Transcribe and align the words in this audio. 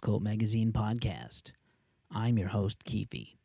Ghost 0.00 0.12
Cult 0.12 0.22
Magazine 0.22 0.72
podcast. 0.72 1.52
I'm 2.10 2.38
your 2.38 2.48
host, 2.48 2.84
Keefe. 2.84 3.36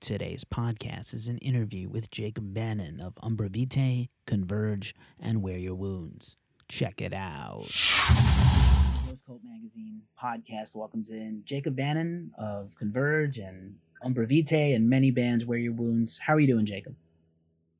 Today's 0.00 0.44
podcast 0.44 1.14
is 1.14 1.26
an 1.26 1.38
interview 1.38 1.88
with 1.88 2.12
Jacob 2.12 2.54
Bannon 2.54 3.00
of 3.00 3.14
Umbra 3.22 3.48
Vitae, 3.48 4.08
Converge, 4.24 4.94
and 5.18 5.42
Wear 5.42 5.58
Your 5.58 5.74
Wounds. 5.74 6.36
Check 6.68 7.00
it 7.00 7.12
out. 7.12 7.62
Ghost 7.62 9.18
Cult 9.26 9.40
Magazine 9.42 10.02
podcast 10.20 10.76
welcomes 10.76 11.10
in 11.10 11.42
Jacob 11.44 11.74
Bannon 11.74 12.30
of 12.38 12.76
Converge 12.78 13.38
and 13.38 13.76
Umbra 14.04 14.26
Vitae 14.26 14.74
and 14.76 14.88
many 14.88 15.10
bands 15.10 15.44
Wear 15.44 15.58
Your 15.58 15.72
Wounds. 15.72 16.18
How 16.18 16.34
are 16.34 16.40
you 16.40 16.46
doing, 16.46 16.66
Jacob? 16.66 16.94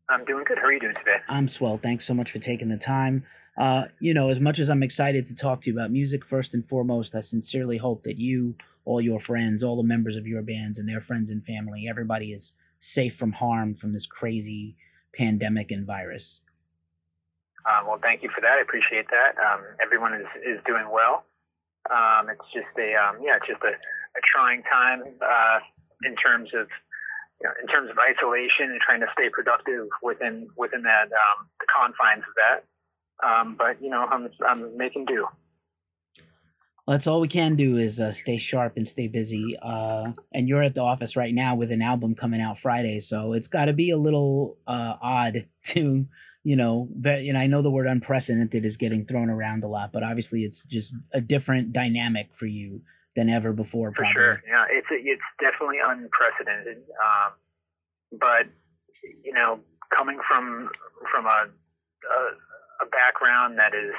I'm 0.09 0.25
doing 0.25 0.45
good. 0.45 0.59
How 0.59 0.65
are 0.65 0.73
you 0.73 0.81
doing 0.81 0.95
today? 0.95 1.19
I'm 1.29 1.47
swell. 1.47 1.79
Thanks 1.79 2.05
so 2.05 2.15
much 2.15 2.33
for 2.33 2.39
taking 2.41 2.69
the 2.71 2.77
time. 2.77 3.25
Uh, 3.57 3.85
you 4.01 4.13
know, 4.13 4.29
as 4.29 4.39
much 4.39 4.59
as 4.59 4.69
I'm 4.69 4.83
excited 4.83 5.25
to 5.27 5.35
talk 5.35 5.63
to 5.63 5.71
you 5.71 5.77
about 5.77 5.91
music, 5.91 6.25
first 6.25 6.53
and 6.53 6.65
foremost, 6.65 7.15
I 7.15 7.21
sincerely 7.21 7.79
hope 7.79 8.03
that 8.03 8.19
you, 8.19 8.55
all 8.85 9.01
your 9.01 9.19
friends, 9.19 9.63
all 9.63 9.77
the 9.77 9.83
members 9.83 10.17
of 10.17 10.27
your 10.27 10.43
bands 10.43 10.79
and 10.79 10.89
their 10.89 11.01
friends 11.01 11.31
and 11.31 11.45
family, 11.45 11.87
everybody 11.89 12.33
is 12.33 12.53
safe 12.79 13.17
from 13.17 13.33
harm 13.33 13.75
from 13.75 13.93
this 13.93 14.07
crazy 14.07 14.77
pandemic 15.15 15.71
and 15.71 15.87
virus. 15.87 16.41
Uh, 17.65 17.83
well, 17.87 17.99
thank 18.01 18.23
you 18.23 18.31
for 18.35 18.41
that. 18.41 18.59
I 18.59 18.61
appreciate 18.61 19.07
that. 19.11 19.35
Um, 19.43 19.61
everyone 19.83 20.15
is, 20.15 20.27
is 20.45 20.61
doing 20.67 20.87
well. 20.93 21.25
Um, 21.91 22.29
it's 22.29 22.47
just 22.53 22.71
a 22.79 22.95
um, 22.95 23.19
yeah, 23.23 23.37
it's 23.37 23.47
just 23.47 23.63
a, 23.63 23.75
a 23.75 24.23
trying 24.25 24.63
time 24.71 25.03
uh, 25.23 25.59
in 26.05 26.15
terms 26.17 26.51
of 26.55 26.69
you 27.41 27.47
know, 27.47 27.55
in 27.63 27.67
terms 27.67 27.91
of 27.91 27.97
isolation 27.99 28.71
and 28.71 28.81
trying 28.81 29.01
to 29.01 29.11
stay 29.13 29.31
productive 29.31 29.89
within 30.03 30.49
within 30.57 30.83
that 30.83 31.11
um, 31.11 31.49
the 31.59 31.67
confines 31.67 32.23
of 32.27 32.35
that. 32.37 32.65
Um, 33.25 33.57
but 33.57 33.81
you 33.83 33.91
know, 33.91 34.07
I'm 34.11 34.29
I'm 34.47 34.77
making 34.77 35.07
do. 35.07 35.27
Well, 36.87 36.95
that's 36.95 37.09
all 37.09 37.21
we 37.21 37.27
can 37.27 37.57
do 37.57 37.79
is 37.79 37.99
uh, 37.99 38.13
stay 38.13 38.39
sharp 38.39 38.77
and 38.77 38.87
stay 38.87 39.09
busy. 39.09 39.57
Uh, 39.61 40.13
and 40.33 40.49
you're 40.49 40.63
at 40.63 40.77
the 40.77 40.83
office 40.83 41.17
right 41.17 41.35
now 41.35 41.57
with 41.57 41.73
an 41.73 41.83
album 41.83 42.15
coming 42.15 42.41
out 42.41 42.59
Friday, 42.59 43.01
so 43.01 43.33
it's 43.33 43.49
got 43.49 43.65
to 43.65 43.73
be 43.73 43.91
a 43.91 43.97
little 43.97 44.59
uh, 44.69 44.95
odd 45.03 45.49
to, 45.65 46.07
you 46.45 46.57
know, 46.57 46.89
but 46.95 47.25
you 47.25 47.33
know, 47.33 47.41
I 47.41 47.49
know 47.49 47.61
the 47.61 47.73
word 47.73 47.89
unprecedented 47.89 48.65
is 48.65 48.77
getting 48.77 49.05
thrown 49.05 49.31
around 49.31 49.65
a 49.65 49.69
lot, 49.69 49.93
but 49.93 50.05
obviously 50.05 50.45
it's 50.45 50.63
just 50.63 50.95
a 51.13 51.21
different 51.21 51.73
dynamic 51.73 52.33
for 52.33 52.47
you 52.47 52.83
than 53.17 53.29
ever 53.29 53.53
before. 53.53 53.91
For 53.91 54.03
probably. 54.03 54.13
sure, 54.13 54.43
yeah, 54.47 54.67
it's 54.71 54.87
it's 54.91 55.23
definitely 55.41 55.79
unprecedented. 55.85 56.77
Um, 56.77 57.33
but 58.21 58.47
you 59.25 59.33
know, 59.33 59.59
coming 59.93 60.21
from 60.29 60.71
from 61.11 61.27
a, 61.27 61.49
a 61.49 62.19
a 62.81 62.87
background 62.87 63.59
that 63.59 63.75
is 63.75 63.95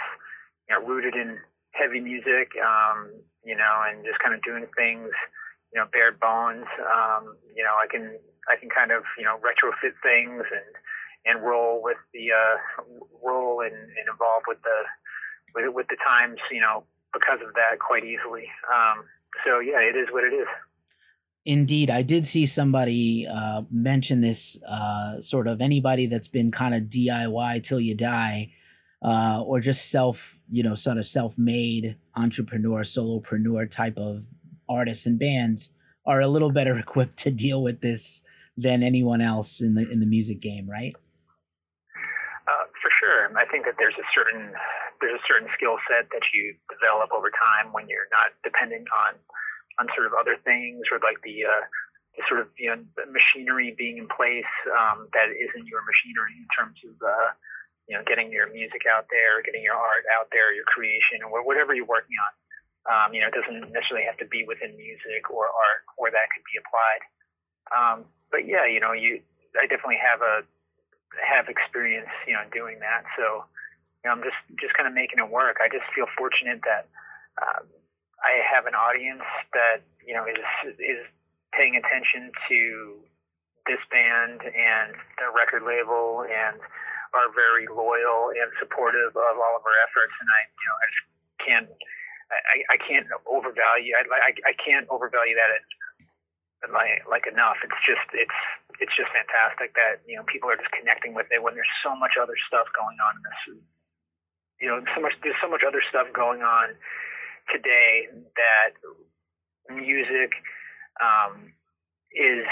you 0.69 0.75
know 0.75 0.85
rooted 0.85 1.15
in 1.15 1.37
heavy 1.71 1.99
music, 1.99 2.51
um, 2.59 3.11
you 3.45 3.55
know, 3.55 3.83
and 3.87 4.03
just 4.03 4.19
kind 4.19 4.33
of 4.33 4.41
doing 4.43 4.65
things, 4.75 5.11
you 5.73 5.79
know, 5.79 5.85
bare 5.91 6.11
bones. 6.11 6.65
Um, 6.81 7.37
you 7.55 7.63
know, 7.63 7.75
I 7.77 7.87
can 7.89 8.17
I 8.49 8.57
can 8.59 8.69
kind 8.69 8.91
of 8.91 9.03
you 9.17 9.23
know 9.23 9.37
retrofit 9.37 9.93
things 10.03 10.43
and 10.51 10.71
and 11.25 11.43
roll 11.43 11.81
with 11.83 11.97
the 12.13 12.31
uh, 12.31 12.83
roll 13.23 13.61
and, 13.61 13.75
and 13.75 14.05
involve 14.09 14.43
with 14.47 14.61
the 14.63 14.79
with 15.55 15.73
with 15.73 15.87
the 15.87 15.97
times, 16.05 16.39
you 16.51 16.61
know, 16.61 16.83
because 17.13 17.39
of 17.45 17.53
that 17.53 17.79
quite 17.79 18.03
easily. 18.03 18.47
Um, 18.73 19.05
so 19.45 19.59
yeah, 19.59 19.79
it 19.79 19.95
is 19.95 20.07
what 20.11 20.23
it 20.23 20.33
is. 20.33 20.47
Indeed, 21.45 21.89
I 21.89 22.01
did 22.01 22.27
see 22.27 22.45
somebody 22.45 23.25
uh, 23.25 23.61
mention 23.71 24.19
this 24.19 24.59
uh, 24.67 25.21
sort 25.21 25.47
of 25.47 25.61
anybody 25.61 26.05
that's 26.05 26.27
been 26.27 26.51
kind 26.51 26.75
of 26.75 26.83
DIY 26.83 27.63
till 27.63 27.79
you 27.79 27.95
die 27.95 28.51
uh, 29.01 29.43
or 29.45 29.59
just 29.59 29.91
self, 29.91 30.39
you 30.49 30.63
know, 30.63 30.75
sort 30.75 30.97
of 30.97 31.05
self-made 31.05 31.97
entrepreneur, 32.15 32.81
solopreneur 32.81 33.69
type 33.69 33.97
of 33.97 34.25
artists 34.67 35.05
and 35.05 35.19
bands 35.19 35.69
are 36.05 36.21
a 36.21 36.27
little 36.27 36.51
better 36.51 36.77
equipped 36.79 37.17
to 37.17 37.31
deal 37.31 37.61
with 37.61 37.81
this 37.81 38.21
than 38.57 38.81
anyone 38.81 39.21
else 39.21 39.61
in 39.61 39.75
the 39.75 39.87
in 39.89 39.99
the 39.99 40.05
music 40.05 40.39
game, 40.39 40.67
right? 40.67 40.95
Uh, 42.47 42.65
for 42.81 42.89
sure, 42.99 43.29
I 43.37 43.45
think 43.45 43.65
that 43.65 43.75
there's 43.77 43.97
a 43.99 44.07
certain 44.15 44.51
there's 44.99 45.19
a 45.19 45.25
certain 45.27 45.47
skill 45.53 45.77
set 45.85 46.09
that 46.09 46.25
you 46.33 46.55
develop 46.73 47.13
over 47.13 47.29
time 47.29 47.71
when 47.71 47.87
you're 47.87 48.09
not 48.11 48.33
dependent 48.43 48.87
on 48.89 49.13
on 49.79 49.85
sort 49.93 50.09
of 50.09 50.13
other 50.17 50.41
things 50.41 50.81
or 50.89 50.97
like 51.05 51.21
the 51.21 51.45
uh, 51.45 51.63
the 52.17 52.23
sort 52.25 52.41
of 52.41 52.49
you 52.57 52.73
know 52.73 52.81
machinery 53.13 53.75
being 53.77 54.01
in 54.01 54.09
place 54.09 54.49
um, 54.73 55.05
that 55.13 55.29
isn't 55.29 55.69
your 55.69 55.85
machinery 55.85 56.33
in 56.33 56.49
terms 56.49 56.81
of 56.81 56.97
uh, 56.97 57.29
you 57.87 57.95
know, 57.95 58.03
getting 58.03 58.31
your 58.31 58.51
music 58.51 58.83
out 58.83 59.07
there, 59.07 59.39
getting 59.47 59.63
your 59.63 59.79
art 59.79 60.03
out 60.19 60.27
there, 60.35 60.51
your 60.51 60.67
creation, 60.67 61.23
or 61.23 61.39
whatever 61.39 61.71
you're 61.71 61.87
working 61.87 62.19
on. 62.19 62.33
Um, 62.87 63.07
you 63.15 63.23
know, 63.23 63.31
it 63.31 63.35
doesn't 63.35 63.71
necessarily 63.71 64.03
have 64.07 64.19
to 64.19 64.27
be 64.27 64.43
within 64.43 64.75
music 64.75 65.31
or 65.31 65.47
art 65.47 65.87
where 65.95 66.11
that 66.11 66.27
could 66.35 66.43
be 66.43 66.59
applied. 66.59 67.03
Um, 67.71 67.97
but 68.31 68.43
yeah, 68.47 68.67
you 68.67 68.79
know, 68.79 68.91
you, 68.91 69.23
I 69.55 69.67
definitely 69.67 69.99
have 70.03 70.19
a, 70.19 70.43
have 71.23 71.47
experience, 71.47 72.11
you 72.27 72.35
know, 72.35 72.43
doing 72.51 72.79
that. 72.83 73.07
So, 73.15 73.47
you 74.03 74.11
know, 74.11 74.19
I'm 74.19 74.23
just, 74.23 74.39
just 74.59 74.75
kind 74.75 74.87
of 74.87 74.93
making 74.95 75.19
it 75.19 75.31
work. 75.31 75.63
I 75.63 75.71
just 75.71 75.87
feel 75.95 76.07
fortunate 76.19 76.59
that, 76.67 76.91
um, 77.39 77.67
I 78.19 78.43
have 78.51 78.67
an 78.67 78.75
audience 78.75 79.23
that, 79.55 79.83
you 80.03 80.11
know, 80.11 80.27
is, 80.27 80.43
is 80.79 81.03
paying 81.55 81.79
attention 81.79 82.31
to 82.51 82.99
this 83.67 83.79
band 83.91 84.43
and 84.43 84.95
the 85.19 85.31
record 85.31 85.63
label 85.63 86.27
and, 86.27 86.59
are 87.13 87.31
very 87.31 87.67
loyal 87.67 88.33
and 88.35 88.49
supportive 88.59 89.15
of 89.15 89.35
all 89.39 89.55
of 89.55 89.63
our 89.63 89.77
efforts, 89.87 90.15
and 90.19 90.27
I, 90.27 90.41
you 90.47 90.65
know, 90.67 90.77
I 90.77 90.87
just 90.87 91.07
can't, 91.43 91.69
I, 92.27 92.57
I 92.75 92.77
can't 92.81 93.07
overvalue, 93.23 93.95
I, 93.95 94.03
I, 94.03 94.31
I 94.51 94.53
can't 94.59 94.87
overvalue 94.91 95.35
that 95.35 95.51
like, 96.73 97.05
like 97.07 97.25
enough. 97.29 97.61
It's 97.63 97.79
just, 97.85 98.03
it's, 98.11 98.39
it's 98.79 98.93
just 98.93 99.09
fantastic 99.09 99.73
that 99.73 100.05
you 100.05 100.15
know 100.17 100.23
people 100.29 100.49
are 100.49 100.57
just 100.57 100.71
connecting 100.71 101.13
with 101.13 101.25
it 101.31 101.41
when 101.41 101.53
there's 101.53 101.69
so 101.81 101.95
much 101.95 102.13
other 102.21 102.37
stuff 102.47 102.69
going 102.77 102.97
on 103.01 103.13
in 103.17 103.23
this. 103.25 103.41
You 104.61 104.67
know, 104.69 104.81
so 104.93 105.01
much 105.01 105.13
there's 105.21 105.37
so 105.41 105.49
much 105.49 105.61
other 105.65 105.81
stuff 105.89 106.07
going 106.13 106.41
on 106.41 106.73
today 107.53 108.09
that 108.37 108.77
music 109.69 110.33
um, 111.01 111.53
is 112.11 112.45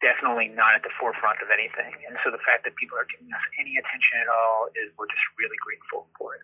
definitely 0.00 0.48
not 0.48 0.74
at 0.74 0.82
the 0.82 0.90
forefront 0.98 1.38
of 1.42 1.48
anything. 1.52 1.92
And 2.08 2.16
so 2.24 2.30
the 2.30 2.42
fact 2.44 2.64
that 2.64 2.76
people 2.76 2.96
are 2.96 3.06
giving 3.08 3.32
us 3.32 3.44
any 3.60 3.76
attention 3.76 4.14
at 4.20 4.28
all 4.28 4.68
is 4.74 4.92
we're 4.98 5.08
just 5.08 5.26
really 5.38 5.56
grateful 5.60 6.08
for 6.18 6.34
it. 6.36 6.42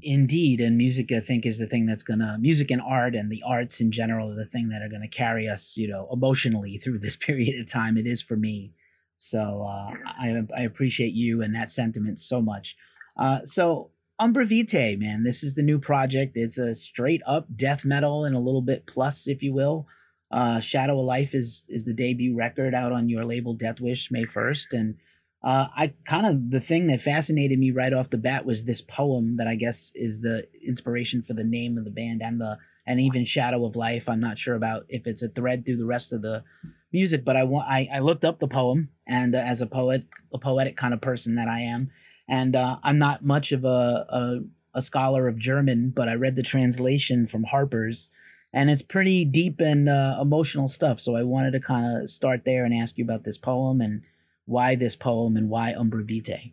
Indeed, 0.00 0.60
and 0.60 0.76
music 0.76 1.10
I 1.10 1.18
think 1.18 1.44
is 1.44 1.58
the 1.58 1.66
thing 1.66 1.86
that's 1.86 2.04
gonna 2.04 2.38
music 2.38 2.70
and 2.70 2.80
art 2.80 3.16
and 3.16 3.32
the 3.32 3.42
arts 3.44 3.80
in 3.80 3.90
general 3.90 4.30
are 4.30 4.36
the 4.36 4.46
thing 4.46 4.68
that 4.68 4.80
are 4.80 4.88
gonna 4.88 5.08
carry 5.08 5.48
us, 5.48 5.76
you 5.76 5.88
know, 5.88 6.08
emotionally 6.12 6.78
through 6.78 7.00
this 7.00 7.16
period 7.28 7.60
of 7.60 7.70
time. 7.70 7.96
It 7.96 8.06
is 8.06 8.22
for 8.22 8.36
me. 8.36 8.74
So 9.16 9.66
uh, 9.68 9.94
I 10.06 10.42
I 10.56 10.62
appreciate 10.62 11.14
you 11.14 11.42
and 11.42 11.54
that 11.54 11.68
sentiment 11.68 12.18
so 12.18 12.40
much. 12.40 12.76
Uh, 13.16 13.40
so 13.44 13.90
Umbra 14.20 14.44
Vitae, 14.44 14.96
man, 14.96 15.24
this 15.24 15.42
is 15.42 15.54
the 15.54 15.62
new 15.62 15.78
project. 15.78 16.36
It's 16.36 16.58
a 16.58 16.74
straight 16.74 17.22
up 17.26 17.46
death 17.56 17.84
metal 17.84 18.24
and 18.24 18.36
a 18.36 18.40
little 18.40 18.62
bit 18.62 18.86
plus, 18.86 19.26
if 19.26 19.42
you 19.42 19.52
will. 19.52 19.86
Uh, 20.30 20.60
Shadow 20.60 20.98
of 20.98 21.06
Life 21.06 21.34
is 21.34 21.66
is 21.68 21.84
the 21.84 21.94
debut 21.94 22.36
record 22.36 22.74
out 22.74 22.92
on 22.92 23.08
your 23.08 23.24
label 23.24 23.56
Deathwish 23.56 24.10
May 24.10 24.24
first, 24.26 24.74
and 24.74 24.96
uh, 25.42 25.66
I 25.74 25.94
kind 26.04 26.26
of 26.26 26.50
the 26.50 26.60
thing 26.60 26.88
that 26.88 27.00
fascinated 27.00 27.58
me 27.58 27.70
right 27.70 27.92
off 27.92 28.10
the 28.10 28.18
bat 28.18 28.44
was 28.44 28.64
this 28.64 28.82
poem 28.82 29.36
that 29.36 29.46
I 29.46 29.54
guess 29.54 29.92
is 29.94 30.20
the 30.20 30.46
inspiration 30.66 31.22
for 31.22 31.32
the 31.32 31.44
name 31.44 31.78
of 31.78 31.84
the 31.84 31.90
band 31.90 32.22
and 32.22 32.40
the 32.40 32.58
and 32.86 33.00
even 33.00 33.24
Shadow 33.24 33.64
of 33.64 33.76
Life. 33.76 34.08
I'm 34.08 34.20
not 34.20 34.38
sure 34.38 34.54
about 34.54 34.84
if 34.88 35.06
it's 35.06 35.22
a 35.22 35.28
thread 35.28 35.64
through 35.64 35.76
the 35.76 35.86
rest 35.86 36.12
of 36.12 36.22
the 36.22 36.44
music, 36.92 37.24
but 37.24 37.36
I 37.36 37.44
want 37.44 37.68
I, 37.68 37.88
I 37.92 38.00
looked 38.00 38.24
up 38.24 38.38
the 38.38 38.48
poem 38.48 38.90
and 39.06 39.34
uh, 39.34 39.38
as 39.38 39.60
a 39.60 39.66
poet, 39.66 40.04
a 40.32 40.38
poetic 40.38 40.76
kind 40.76 40.92
of 40.92 41.00
person 41.00 41.36
that 41.36 41.48
I 41.48 41.60
am, 41.60 41.90
and 42.28 42.54
uh, 42.54 42.78
I'm 42.82 42.98
not 42.98 43.24
much 43.24 43.52
of 43.52 43.64
a, 43.64 44.06
a 44.10 44.40
a 44.74 44.82
scholar 44.82 45.26
of 45.28 45.38
German, 45.38 45.90
but 45.90 46.08
I 46.08 46.14
read 46.14 46.36
the 46.36 46.42
translation 46.42 47.26
from 47.26 47.44
Harper's 47.44 48.10
and 48.52 48.70
it's 48.70 48.82
pretty 48.82 49.24
deep 49.24 49.60
and 49.60 49.88
uh, 49.88 50.18
emotional 50.20 50.68
stuff. 50.68 51.00
So 51.00 51.16
I 51.16 51.22
wanted 51.22 51.52
to 51.52 51.60
kind 51.60 52.02
of 52.02 52.08
start 52.08 52.44
there 52.44 52.64
and 52.64 52.74
ask 52.74 52.96
you 52.98 53.04
about 53.04 53.24
this 53.24 53.38
poem 53.38 53.80
and 53.80 54.04
why 54.46 54.74
this 54.74 54.96
poem 54.96 55.36
and 55.36 55.50
why 55.50 55.74
Umbra 55.74 56.02
Vitae. 56.02 56.52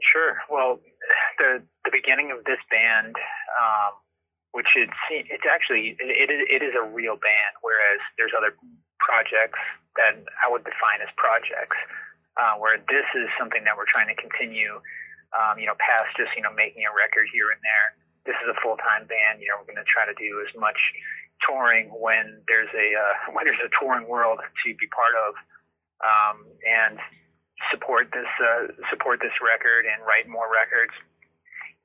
Sure. 0.00 0.38
Well, 0.50 0.80
the 1.38 1.62
the 1.84 1.90
beginning 1.92 2.32
of 2.32 2.44
this 2.44 2.58
band, 2.70 3.14
um, 3.60 3.92
which 4.52 4.68
it's 4.76 4.96
it's 5.10 5.44
actually 5.48 5.96
it, 6.00 6.30
it 6.30 6.62
is 6.62 6.74
a 6.74 6.82
real 6.82 7.16
band, 7.16 7.52
whereas 7.60 8.00
there's 8.16 8.32
other 8.36 8.56
projects 8.98 9.58
that 9.96 10.16
I 10.40 10.50
would 10.50 10.64
define 10.64 11.02
as 11.02 11.12
projects. 11.16 11.76
Uh, 12.32 12.56
where 12.56 12.80
this 12.88 13.04
is 13.12 13.28
something 13.36 13.60
that 13.60 13.76
we're 13.76 13.84
trying 13.92 14.08
to 14.08 14.16
continue, 14.16 14.80
um, 15.36 15.60
you 15.60 15.68
know, 15.68 15.76
past 15.76 16.16
just 16.16 16.32
you 16.32 16.40
know 16.40 16.48
making 16.56 16.80
a 16.88 16.92
record 16.96 17.28
here 17.28 17.52
and 17.52 17.60
there 17.60 18.01
this 18.26 18.36
is 18.42 18.48
a 18.50 18.58
full 18.62 18.76
time 18.78 19.06
band. 19.06 19.42
You 19.42 19.50
know, 19.50 19.62
we're 19.62 19.70
going 19.74 19.82
to 19.82 19.88
try 19.88 20.06
to 20.06 20.16
do 20.16 20.42
as 20.42 20.52
much 20.58 20.78
touring 21.46 21.90
when 21.90 22.42
there's 22.46 22.70
a 22.74 22.88
uh, 22.94 23.14
when 23.34 23.44
there's 23.44 23.62
a 23.64 23.72
touring 23.78 24.08
world 24.08 24.38
to 24.40 24.68
be 24.74 24.88
part 24.90 25.14
of, 25.16 25.32
um, 26.02 26.36
and 26.62 26.98
support 27.70 28.10
this 28.12 28.30
uh, 28.38 28.70
support 28.90 29.20
this 29.22 29.34
record 29.42 29.86
and 29.86 30.02
write 30.06 30.28
more 30.28 30.46
records. 30.50 30.94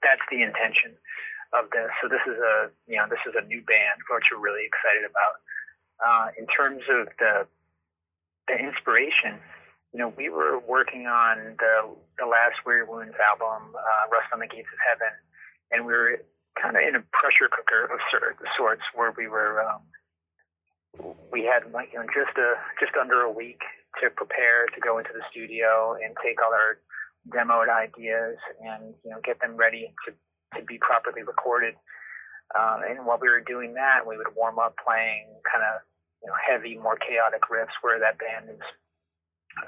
That's 0.03 0.23
the 0.29 0.43
intention. 0.45 0.93
of 1.53 1.69
this. 1.71 1.89
So 2.01 2.09
this 2.09 2.23
is 2.27 2.37
a 2.37 2.69
you 2.87 2.97
know 2.97 3.07
this 3.09 3.23
is 3.27 3.33
a 3.37 3.45
new 3.45 3.61
band, 3.63 4.03
which 4.11 4.27
we're 4.31 4.41
really 4.41 4.65
excited 4.67 5.07
about. 5.07 5.35
Uh, 5.97 6.27
in 6.37 6.45
terms 6.47 6.83
of 6.89 7.07
the 7.19 7.47
the 8.47 8.55
inspiration, 8.59 9.39
you 9.93 9.99
know, 9.99 10.13
we 10.15 10.29
were 10.29 10.59
working 10.59 11.07
on 11.07 11.55
the 11.57 11.75
the 12.19 12.25
last 12.25 12.59
Wear 12.65 12.83
Your 12.83 12.89
Wounds 12.89 13.15
album, 13.17 13.75
uh, 13.75 14.03
Rust 14.11 14.27
on 14.33 14.39
the 14.39 14.47
Gates 14.47 14.67
of 14.71 14.79
Heaven, 14.83 15.13
and 15.71 15.85
we 15.85 15.93
were 15.93 16.17
kind 16.61 16.75
of 16.75 16.81
in 16.81 16.95
a 16.95 17.03
pressure 17.13 17.49
cooker 17.51 17.85
of 17.91 17.99
sorts 18.57 18.83
where 18.95 19.13
we 19.17 19.27
were. 19.27 19.61
Um, 19.61 19.81
we 21.31 21.45
had 21.45 21.69
like 21.71 21.93
you 21.93 21.99
know 21.99 22.07
just 22.09 22.33
a 22.37 22.57
just 22.79 22.97
under 22.99 23.21
a 23.21 23.31
week 23.31 23.61
to 24.01 24.09
prepare 24.09 24.65
to 24.73 24.79
go 24.81 24.97
into 24.97 25.11
the 25.13 25.21
studio 25.29 25.93
and 25.93 26.15
take 26.23 26.41
all 26.41 26.53
our 26.53 26.81
demoed 27.29 27.69
ideas 27.69 28.37
and 28.63 28.95
you 29.03 29.11
know 29.11 29.19
get 29.23 29.39
them 29.41 29.55
ready 29.57 29.93
to 30.05 30.13
to 30.57 30.65
be 30.65 30.77
properly 30.79 31.23
recorded. 31.23 31.75
Um, 32.55 32.79
and 32.87 33.05
while 33.05 33.19
we 33.19 33.27
were 33.27 33.43
doing 33.43 33.73
that, 33.75 34.07
we 34.07 34.15
would 34.15 34.31
warm 34.35 34.57
up 34.57 34.75
playing 34.79 35.27
kind 35.43 35.63
of 35.63 35.83
you 36.23 36.27
know 36.31 36.37
heavy, 36.39 36.77
more 36.77 36.97
chaotic 36.97 37.43
riffs 37.51 37.75
where 37.81 37.99
that 37.99 38.17
band 38.17 38.49
is 38.49 38.63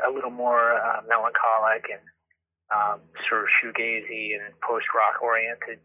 a 0.07 0.11
little 0.11 0.31
more 0.31 0.73
uh, 0.77 1.01
melancholic 1.07 1.89
and 1.89 2.03
um, 2.69 3.01
sort 3.27 3.41
of 3.43 3.49
shoegazy 3.59 4.37
and 4.37 4.53
post 4.61 4.85
rock 4.95 5.21
oriented. 5.21 5.79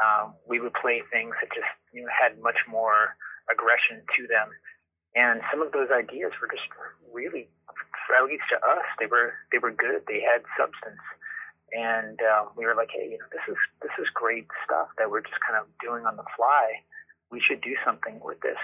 Um, 0.00 0.34
we 0.48 0.60
would 0.60 0.74
play 0.74 1.02
things 1.12 1.36
that 1.40 1.52
just 1.52 1.68
you 1.92 2.02
know 2.02 2.12
had 2.12 2.40
much 2.40 2.58
more 2.68 3.16
aggression 3.52 4.00
to 4.16 4.26
them, 4.26 4.48
and 5.14 5.40
some 5.50 5.60
of 5.60 5.72
those 5.72 5.92
ideas 5.92 6.32
were 6.40 6.48
just 6.48 6.66
really, 7.12 7.48
at 8.16 8.24
least 8.24 8.44
to 8.50 8.56
us, 8.56 8.86
they 8.98 9.06
were 9.06 9.34
they 9.52 9.58
were 9.58 9.72
good. 9.72 10.02
They 10.08 10.24
had 10.24 10.42
substance 10.56 11.02
and 11.72 12.18
um, 12.22 12.50
we 12.56 12.66
were 12.66 12.74
like, 12.74 12.90
hey, 12.90 13.06
you 13.10 13.18
know, 13.18 13.30
this 13.30 13.46
is 13.46 13.58
this 13.82 13.94
is 13.98 14.06
great 14.14 14.46
stuff 14.64 14.88
that 14.98 15.10
we're 15.10 15.22
just 15.22 15.38
kind 15.46 15.58
of 15.58 15.66
doing 15.78 16.06
on 16.06 16.16
the 16.16 16.26
fly. 16.36 16.82
We 17.30 17.40
should 17.40 17.60
do 17.62 17.74
something 17.84 18.18
with 18.22 18.40
this. 18.40 18.58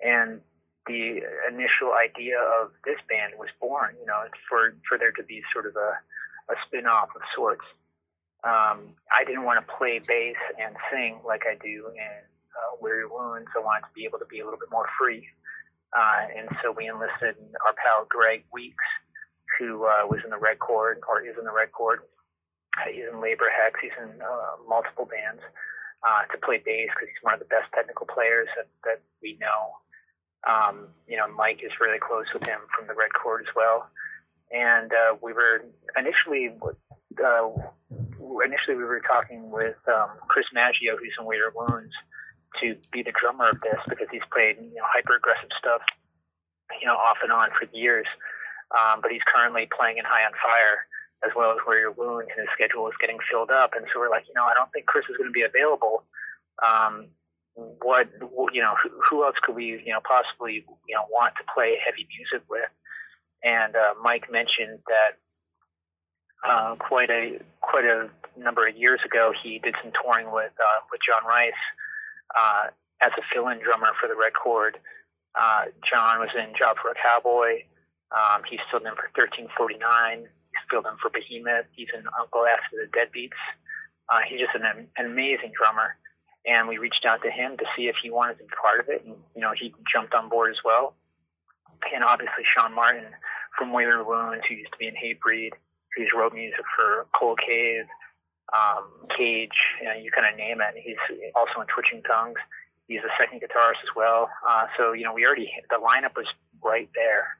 And 0.00 0.40
the 0.88 1.20
initial 1.52 1.92
idea 1.92 2.40
of 2.40 2.72
this 2.84 2.96
band 3.08 3.36
was 3.36 3.52
born. 3.60 3.96
You 4.00 4.06
know, 4.06 4.24
for 4.48 4.72
for 4.88 4.96
there 4.96 5.12
to 5.12 5.24
be 5.24 5.42
sort 5.52 5.66
of 5.66 5.76
a 5.76 6.00
a 6.52 6.56
spin 6.66 6.86
off 6.86 7.12
of 7.14 7.22
sorts. 7.36 7.64
Um, 8.42 8.96
I 9.12 9.24
didn't 9.26 9.44
want 9.44 9.64
to 9.64 9.72
play 9.76 9.98
bass 9.98 10.36
and 10.60 10.74
sing 10.90 11.20
like 11.26 11.42
I 11.50 11.54
do 11.62 11.88
in 11.92 12.16
uh, 12.56 12.76
Wear 12.80 13.00
Your 13.00 13.12
Wounds. 13.12 13.48
I 13.56 13.60
wanted 13.60 13.86
to 13.86 13.92
be 13.94 14.04
able 14.04 14.18
to 14.18 14.26
be 14.26 14.40
a 14.40 14.44
little 14.44 14.58
bit 14.58 14.70
more 14.70 14.86
free. 14.98 15.26
Uh, 15.92 16.26
and 16.36 16.48
so 16.62 16.72
we 16.72 16.88
enlisted 16.88 17.36
our 17.66 17.74
pal 17.74 18.06
Greg 18.08 18.44
Weeks, 18.52 18.84
who 19.58 19.84
uh, 19.84 20.06
was 20.06 20.20
in 20.24 20.30
the 20.30 20.38
Red 20.38 20.58
Chord, 20.58 21.00
or 21.08 21.20
is 21.20 21.36
in 21.36 21.44
the 21.44 21.52
Red 21.52 21.72
Chord, 21.72 22.00
He's 22.88 23.04
in 23.10 23.20
Labor 23.20 23.50
Hex. 23.50 23.78
He's 23.82 23.96
in 23.98 24.22
uh, 24.22 24.56
multiple 24.68 25.04
bands 25.04 25.42
uh, 26.06 26.24
to 26.32 26.38
play 26.38 26.62
bass 26.64 26.88
because 26.94 27.08
he's 27.08 27.22
one 27.22 27.34
of 27.34 27.40
the 27.40 27.50
best 27.50 27.66
technical 27.74 28.06
players 28.06 28.48
that, 28.56 28.68
that 28.84 29.00
we 29.22 29.38
know. 29.40 29.76
Um, 30.48 30.88
you 31.06 31.16
know, 31.16 31.28
Mike 31.28 31.60
is 31.62 31.72
really 31.80 31.98
close 31.98 32.26
with 32.32 32.46
him 32.48 32.60
from 32.74 32.86
the 32.86 32.94
Red 32.94 33.12
Chord 33.12 33.44
as 33.46 33.54
well. 33.54 33.90
And 34.50 34.92
uh, 34.92 35.16
we 35.20 35.32
were 35.32 35.62
initially, 35.96 36.50
uh, 37.22 37.48
initially 38.44 38.76
we 38.76 38.84
were 38.84 39.02
talking 39.02 39.50
with 39.50 39.76
um, 39.88 40.10
Chris 40.28 40.46
Maggio, 40.54 40.96
who's 40.96 41.14
in 41.18 41.24
Wear 41.24 41.38
Your 41.38 41.52
Wounds, 41.54 41.92
to 42.62 42.76
be 42.92 43.02
the 43.02 43.12
drummer 43.18 43.50
of 43.50 43.60
this 43.60 43.78
because 43.88 44.06
he's 44.10 44.26
played 44.32 44.56
you 44.58 44.78
know 44.78 44.86
hyper 44.86 45.16
aggressive 45.16 45.50
stuff, 45.58 45.82
you 46.80 46.86
know, 46.86 46.94
off 46.94 47.18
and 47.22 47.32
on 47.32 47.50
for 47.58 47.66
years. 47.74 48.06
Um, 48.70 49.00
but 49.02 49.10
he's 49.10 49.26
currently 49.26 49.66
playing 49.66 49.98
in 49.98 50.04
High 50.06 50.22
on 50.22 50.32
Fire 50.38 50.86
as 51.26 51.32
well 51.36 51.50
as 51.52 51.58
Wear 51.66 51.80
Your 51.80 51.92
Wounds, 51.92 52.30
and 52.30 52.46
his 52.46 52.52
schedule 52.54 52.88
is 52.88 52.94
getting 53.00 53.18
filled 53.30 53.50
up. 53.50 53.74
And 53.74 53.84
so 53.92 54.00
we're 54.00 54.08
like, 54.08 54.24
you 54.28 54.34
know, 54.34 54.44
I 54.44 54.54
don't 54.54 54.70
think 54.72 54.86
Chris 54.86 55.04
is 55.10 55.16
going 55.16 55.28
to 55.28 55.36
be 55.36 55.42
available. 55.42 56.04
Um, 56.64 57.08
what 57.54 58.08
you 58.54 58.62
know, 58.62 58.74
who, 58.82 58.90
who 59.08 59.24
else 59.24 59.36
could 59.42 59.54
we 59.54 59.82
you 59.84 59.92
know 59.92 60.00
possibly 60.06 60.64
you 60.88 60.94
know 60.94 61.04
want 61.10 61.34
to 61.36 61.44
play 61.52 61.76
heavy 61.84 62.06
music 62.16 62.46
with? 62.48 62.70
And 63.42 63.74
uh, 63.74 63.94
Mike 64.02 64.30
mentioned 64.30 64.80
that 64.88 65.18
uh, 66.44 66.76
quite 66.76 67.10
a 67.10 67.38
quite 67.60 67.84
a 67.84 68.08
number 68.36 68.66
of 68.66 68.76
years 68.76 69.00
ago, 69.04 69.32
he 69.42 69.58
did 69.58 69.74
some 69.82 69.92
touring 70.02 70.32
with 70.32 70.52
uh, 70.58 70.80
with 70.90 71.00
Jon 71.06 71.26
Rice 71.28 71.52
uh, 72.38 72.68
as 73.02 73.12
a 73.18 73.22
fill-in 73.32 73.60
drummer 73.62 73.92
for 74.00 74.08
the 74.08 74.16
Red 74.16 74.32
Chord. 74.32 74.78
Uh, 75.34 75.66
John 75.88 76.18
was 76.18 76.30
in 76.36 76.54
Job 76.58 76.76
for 76.82 76.90
a 76.90 76.94
Cowboy. 76.94 77.62
Um, 78.10 78.42
he's 78.48 78.60
filled 78.70 78.82
in 78.82 78.94
for 78.96 79.06
1349 79.14 80.26
He's 80.50 80.66
filled 80.70 80.86
in 80.86 80.98
for 80.98 81.10
Behemoth. 81.10 81.66
He's 81.72 81.88
an 81.94 82.04
Uncle 82.18 82.46
Acid 82.46 82.78
and 82.78 82.90
the 82.90 82.92
Deadbeats. 82.92 83.38
Uh, 84.08 84.20
he's 84.28 84.40
just 84.40 84.54
an, 84.54 84.66
an 84.66 85.06
amazing 85.06 85.52
drummer. 85.54 85.96
And 86.46 86.68
we 86.68 86.78
reached 86.78 87.04
out 87.06 87.22
to 87.22 87.30
him 87.30 87.56
to 87.58 87.64
see 87.76 87.86
if 87.86 87.96
he 88.02 88.10
wanted 88.10 88.38
to 88.38 88.44
be 88.44 88.50
part 88.60 88.80
of 88.80 88.88
it. 88.88 89.04
And, 89.04 89.14
you 89.34 89.40
know, 89.40 89.52
he 89.54 89.74
jumped 89.92 90.14
on 90.14 90.28
board 90.28 90.50
as 90.50 90.58
well. 90.64 90.94
And 91.94 92.02
obviously 92.02 92.44
Sean 92.44 92.74
Martin 92.74 93.06
from 93.56 93.72
Wear 93.72 93.88
Your 93.88 94.04
Wounds, 94.04 94.44
who 94.48 94.54
used 94.54 94.72
to 94.72 94.78
be 94.78 94.88
in 94.88 94.94
Hatebreed, 94.94 95.52
who's 95.96 96.10
wrote 96.16 96.34
music 96.34 96.64
for 96.76 97.06
Cold 97.18 97.38
Cave, 97.44 97.84
um, 98.52 98.84
Cage, 99.16 99.56
you, 99.80 99.88
know, 99.88 99.94
you 99.94 100.10
kind 100.10 100.26
of 100.26 100.36
name 100.36 100.58
it. 100.60 100.74
He's 100.82 100.98
also 101.34 101.60
in 101.60 101.66
Twitching 101.66 102.02
Tongues. 102.02 102.38
He's 102.88 103.00
a 103.00 103.12
second 103.18 103.40
guitarist 103.40 103.82
as 103.82 103.94
well. 103.94 104.28
Uh, 104.46 104.66
so, 104.76 104.92
you 104.92 105.04
know, 105.04 105.12
we 105.12 105.24
already, 105.24 105.50
the 105.70 105.76
lineup 105.76 106.16
was 106.16 106.26
right 106.62 106.88
there. 106.94 107.38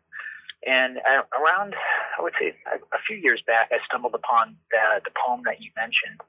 And 0.66 0.98
uh, 0.98 1.22
around, 1.34 1.74
I 2.18 2.22
would 2.22 2.34
say, 2.38 2.54
a, 2.70 2.76
a, 2.76 3.00
few 3.06 3.16
years 3.16 3.42
back, 3.46 3.70
I 3.72 3.78
stumbled 3.86 4.14
upon 4.14 4.56
the, 4.70 5.00
the 5.04 5.10
poem 5.16 5.40
that 5.46 5.60
you 5.60 5.70
mentioned, 5.74 6.20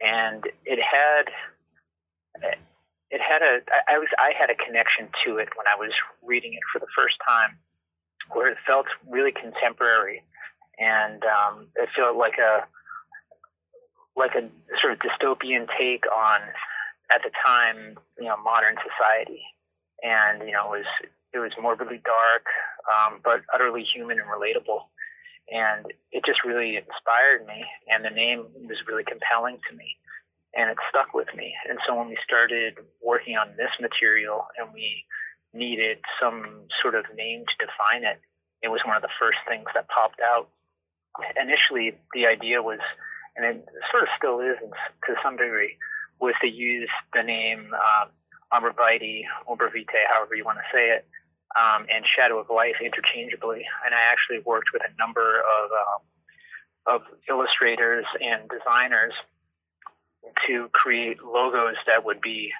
and 0.00 0.44
it 0.64 0.78
had 0.78 1.32
it 3.10 3.20
had 3.20 3.42
a 3.42 3.60
I 3.88 3.98
was 3.98 4.08
I 4.18 4.32
had 4.38 4.50
a 4.50 4.54
connection 4.54 5.08
to 5.24 5.38
it 5.38 5.48
when 5.56 5.66
I 5.66 5.74
was 5.78 5.90
reading 6.22 6.54
it 6.54 6.62
for 6.72 6.78
the 6.78 6.86
first 6.96 7.16
time, 7.26 7.58
where 8.32 8.48
it 8.48 8.58
felt 8.66 8.86
really 9.08 9.32
contemporary, 9.32 10.22
and 10.78 11.22
um, 11.24 11.66
it 11.76 11.88
felt 11.96 12.16
like 12.16 12.38
a 12.38 12.66
like 14.16 14.34
a 14.34 14.48
sort 14.80 14.94
of 14.94 14.98
dystopian 14.98 15.66
take 15.78 16.04
on 16.10 16.40
at 17.14 17.20
the 17.22 17.30
time 17.44 17.98
you 18.18 18.26
know 18.26 18.36
modern 18.42 18.76
society, 18.82 19.42
and 20.02 20.46
you 20.46 20.52
know 20.52 20.74
it 20.74 20.78
was 20.78 20.86
it 21.36 21.38
was 21.38 21.52
morbidly 21.60 22.00
dark, 22.04 22.46
um, 22.88 23.20
but 23.22 23.42
utterly 23.52 23.84
human 23.84 24.18
and 24.18 24.28
relatable. 24.28 24.88
And 25.52 25.86
it 26.10 26.24
just 26.26 26.42
really 26.44 26.76
inspired 26.76 27.46
me. 27.46 27.62
And 27.86 28.04
the 28.04 28.10
name 28.10 28.46
was 28.66 28.78
really 28.88 29.04
compelling 29.04 29.58
to 29.70 29.76
me. 29.76 29.94
And 30.56 30.70
it 30.70 30.78
stuck 30.88 31.12
with 31.14 31.28
me. 31.36 31.52
And 31.68 31.78
so 31.86 31.94
when 31.94 32.08
we 32.08 32.16
started 32.24 32.80
working 33.04 33.36
on 33.36 33.54
this 33.56 33.70
material 33.78 34.48
and 34.58 34.72
we 34.72 35.04
needed 35.52 35.98
some 36.20 36.66
sort 36.80 36.94
of 36.94 37.04
name 37.14 37.44
to 37.44 37.66
define 37.66 38.02
it, 38.08 38.18
it 38.62 38.68
was 38.68 38.80
one 38.86 38.96
of 38.96 39.02
the 39.02 39.12
first 39.20 39.38
things 39.46 39.68
that 39.74 39.86
popped 39.92 40.20
out. 40.24 40.48
Initially, 41.40 41.98
the 42.14 42.26
idea 42.26 42.62
was, 42.62 42.80
and 43.36 43.44
it 43.44 43.68
sort 43.90 44.02
of 44.02 44.08
still 44.16 44.40
is 44.40 44.56
to 45.06 45.14
some 45.22 45.36
degree, 45.36 45.76
was 46.20 46.34
to 46.40 46.48
use 46.48 46.90
the 47.12 47.22
name 47.22 47.72
uh, 47.74 48.06
Arborvitae, 48.52 49.22
Vitae, 49.48 50.06
however 50.12 50.34
you 50.34 50.44
want 50.44 50.58
to 50.58 50.76
say 50.76 50.90
it, 50.90 51.06
um, 51.58 51.86
and 51.92 52.04
Shadow 52.06 52.38
of 52.38 52.48
Life 52.50 52.76
interchangeably. 52.82 53.64
And 53.84 53.94
I 53.94 54.10
actually 54.10 54.40
worked 54.44 54.68
with 54.72 54.82
a 54.82 54.96
number 54.98 55.40
of 55.40 55.70
um, 55.72 56.02
of 56.86 57.02
illustrators 57.28 58.06
and 58.20 58.48
designers 58.48 59.12
to 60.46 60.68
create 60.72 61.22
logos 61.22 61.74
that 61.86 62.04
would 62.04 62.20
be 62.20 62.50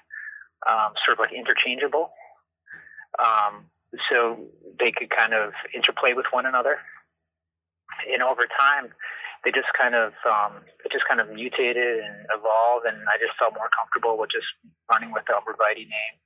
um, 0.68 0.92
sort 1.04 1.18
of 1.18 1.20
like 1.20 1.32
interchangeable, 1.32 2.10
um, 3.18 3.66
so 4.10 4.38
they 4.80 4.90
could 4.90 5.10
kind 5.10 5.32
of 5.32 5.52
interplay 5.75 6.12
with 6.12 6.26
one 6.32 6.46
another. 6.46 6.78
And 8.12 8.23
over 8.23 8.47
time, 8.47 8.93
they 9.45 9.50
just 9.50 9.71
kind 9.78 9.95
of 9.95 10.12
um, 10.26 10.64
it 10.85 10.93
just 10.93 11.05
kind 11.09 11.21
of 11.21 11.31
mutated 11.31 12.02
and 12.02 12.26
evolved, 12.35 12.87
and 12.87 12.97
I 13.09 13.16
just 13.19 13.38
felt 13.38 13.55
more 13.55 13.71
comfortable 13.71 14.19
with 14.19 14.31
just 14.31 14.47
running 14.90 15.12
with 15.12 15.25
the 15.26 15.37
Umbra 15.37 15.55
Vitae 15.59 15.87
name. 15.87 16.16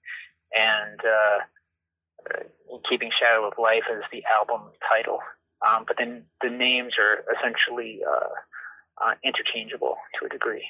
And 0.50 0.98
uh, 0.98 1.38
keeping 2.88 3.10
Shadow 3.18 3.46
of 3.46 3.54
Life 3.58 3.84
as 3.90 4.02
the 4.12 4.22
album 4.38 4.70
title. 4.90 5.18
Um, 5.66 5.84
but 5.86 5.96
then 5.98 6.24
the 6.42 6.50
names 6.50 6.94
are 6.98 7.24
essentially 7.36 8.00
uh, 8.06 9.06
uh, 9.06 9.14
interchangeable 9.24 9.96
to 10.18 10.26
a 10.26 10.28
degree. 10.28 10.64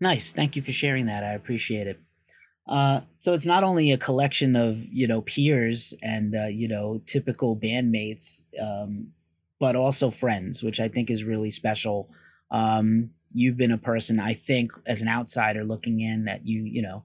Nice. 0.00 0.32
Thank 0.32 0.56
you 0.56 0.62
for 0.62 0.72
sharing 0.72 1.06
that. 1.06 1.24
I 1.24 1.32
appreciate 1.32 1.86
it. 1.86 2.00
Uh, 2.68 3.00
so 3.18 3.32
it's 3.32 3.46
not 3.46 3.62
only 3.62 3.92
a 3.92 3.98
collection 3.98 4.56
of 4.56 4.84
you 4.90 5.06
know 5.06 5.20
peers 5.20 5.94
and 6.02 6.34
uh, 6.34 6.46
you 6.46 6.66
know 6.66 7.00
typical 7.06 7.56
bandmates, 7.56 8.42
um, 8.60 9.08
but 9.58 9.76
also 9.76 10.10
friends, 10.10 10.62
which 10.62 10.80
I 10.80 10.88
think 10.88 11.10
is 11.10 11.24
really 11.24 11.50
special. 11.50 12.10
Um, 12.50 13.10
you've 13.32 13.56
been 13.56 13.72
a 13.72 13.78
person 13.78 14.20
I 14.20 14.34
think 14.34 14.72
as 14.86 15.02
an 15.02 15.08
outsider 15.08 15.64
looking 15.64 16.00
in 16.00 16.24
that 16.24 16.46
you 16.46 16.62
you 16.62 16.82
know 16.82 17.04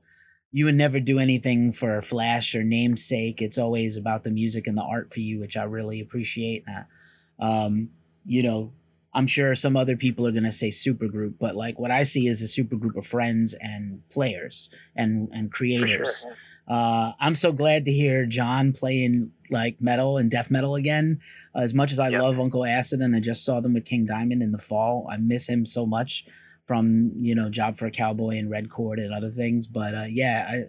you 0.51 0.65
would 0.65 0.75
never 0.75 0.99
do 0.99 1.17
anything 1.17 1.71
for 1.71 2.01
flash 2.01 2.55
or 2.55 2.63
namesake. 2.63 3.41
It's 3.41 3.57
always 3.57 3.95
about 3.95 4.23
the 4.23 4.31
music 4.31 4.67
and 4.67 4.77
the 4.77 4.83
art 4.83 5.13
for 5.13 5.21
you, 5.21 5.39
which 5.39 5.55
I 5.55 5.63
really 5.63 6.01
appreciate. 6.01 6.65
Uh, 6.67 7.43
um, 7.43 7.89
you 8.25 8.43
know, 8.43 8.73
I'm 9.13 9.27
sure 9.27 9.55
some 9.55 9.77
other 9.77 9.95
people 9.95 10.27
are 10.27 10.31
gonna 10.31 10.51
say 10.51 10.69
supergroup, 10.69 11.35
but 11.39 11.55
like 11.55 11.79
what 11.79 11.91
I 11.91 12.03
see 12.03 12.27
is 12.27 12.41
a 12.41 12.61
supergroup 12.61 12.97
of 12.97 13.05
friends 13.05 13.53
and 13.59 14.07
players 14.09 14.69
and 14.95 15.29
and 15.33 15.51
creators. 15.51 16.19
Sure. 16.21 16.35
Uh, 16.67 17.11
I'm 17.19 17.35
so 17.35 17.51
glad 17.51 17.85
to 17.85 17.91
hear 17.91 18.25
Jon 18.25 18.73
playing 18.73 19.31
like 19.49 19.81
metal 19.81 20.17
and 20.17 20.31
death 20.31 20.49
metal 20.49 20.75
again. 20.75 21.19
Uh, 21.55 21.59
as 21.59 21.73
much 21.73 21.91
as 21.91 21.99
I 21.99 22.09
yep. 22.09 22.21
love 22.21 22.39
Uncle 22.39 22.65
Acid, 22.65 23.01
and 23.01 23.15
I 23.15 23.19
just 23.19 23.43
saw 23.43 23.59
them 23.59 23.73
with 23.73 23.85
King 23.85 24.05
Diamond 24.05 24.41
in 24.41 24.51
the 24.51 24.57
fall, 24.57 25.07
I 25.11 25.17
miss 25.17 25.47
him 25.47 25.65
so 25.65 25.85
much 25.85 26.25
from 26.65 27.11
you 27.17 27.35
know 27.35 27.49
Job 27.49 27.77
for 27.77 27.85
a 27.85 27.91
Cowboy 27.91 28.37
and 28.37 28.49
Red 28.49 28.69
Chord 28.69 28.99
and 28.99 29.13
other 29.13 29.29
things. 29.29 29.67
But 29.67 29.93
uh, 29.95 30.05
yeah, 30.09 30.47
I, 30.49 30.63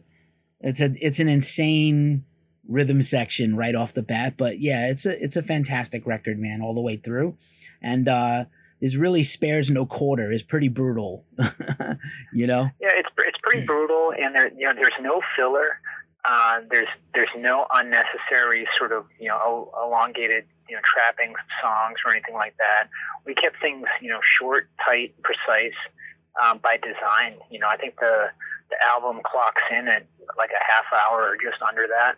it's 0.60 0.80
a 0.80 0.90
it's 1.00 1.20
an 1.20 1.28
insane 1.28 2.24
rhythm 2.68 3.02
section 3.02 3.56
right 3.56 3.74
off 3.74 3.94
the 3.94 4.02
bat. 4.02 4.34
But 4.36 4.60
yeah, 4.60 4.90
it's 4.90 5.06
a 5.06 5.22
it's 5.22 5.36
a 5.36 5.42
fantastic 5.42 6.06
record, 6.06 6.38
man, 6.38 6.62
all 6.62 6.74
the 6.74 6.80
way 6.80 6.96
through, 6.96 7.36
and 7.80 8.08
uh, 8.08 8.46
is 8.80 8.96
really 8.96 9.22
spares 9.22 9.70
no 9.70 9.86
quarter. 9.86 10.32
is 10.32 10.42
pretty 10.42 10.68
brutal, 10.68 11.24
you 12.32 12.48
know. 12.48 12.68
Yeah, 12.80 12.90
it's 12.96 13.08
it's 13.18 13.21
pretty 13.52 13.66
brutal, 13.66 14.12
and 14.12 14.34
there 14.34 14.52
you 14.52 14.66
know 14.66 14.74
there's 14.74 14.98
no 15.00 15.20
filler. 15.36 15.80
Uh, 16.24 16.60
there's 16.70 16.88
there's 17.14 17.32
no 17.36 17.66
unnecessary 17.74 18.66
sort 18.78 18.92
of 18.92 19.06
you 19.18 19.28
know 19.28 19.70
elongated 19.82 20.44
you 20.68 20.76
know 20.76 20.82
trapping 20.84 21.34
songs 21.60 21.96
or 22.04 22.12
anything 22.12 22.34
like 22.34 22.54
that. 22.58 22.88
We 23.26 23.34
kept 23.34 23.60
things 23.60 23.86
you 24.00 24.08
know 24.08 24.20
short, 24.38 24.68
tight, 24.84 25.14
precise 25.22 25.76
um, 26.42 26.58
by 26.58 26.76
design. 26.76 27.38
You 27.50 27.58
know, 27.58 27.68
I 27.68 27.76
think 27.76 27.96
the 28.00 28.30
the 28.70 28.76
album 28.86 29.20
clocks 29.24 29.62
in 29.70 29.88
at 29.88 30.06
like 30.38 30.50
a 30.50 30.62
half 30.72 30.84
hour 30.92 31.28
or 31.28 31.36
just 31.36 31.60
under 31.62 31.86
that 31.88 32.16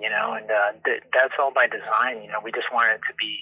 you 0.00 0.10
know, 0.10 0.34
and 0.34 0.50
uh, 0.50 0.72
th- 0.84 1.02
that's 1.14 1.34
all 1.38 1.52
by 1.52 1.66
design. 1.66 2.22
You 2.22 2.28
know, 2.28 2.40
we 2.42 2.50
just 2.50 2.72
wanted 2.72 2.94
it 2.94 3.00
to 3.06 3.14
be 3.18 3.38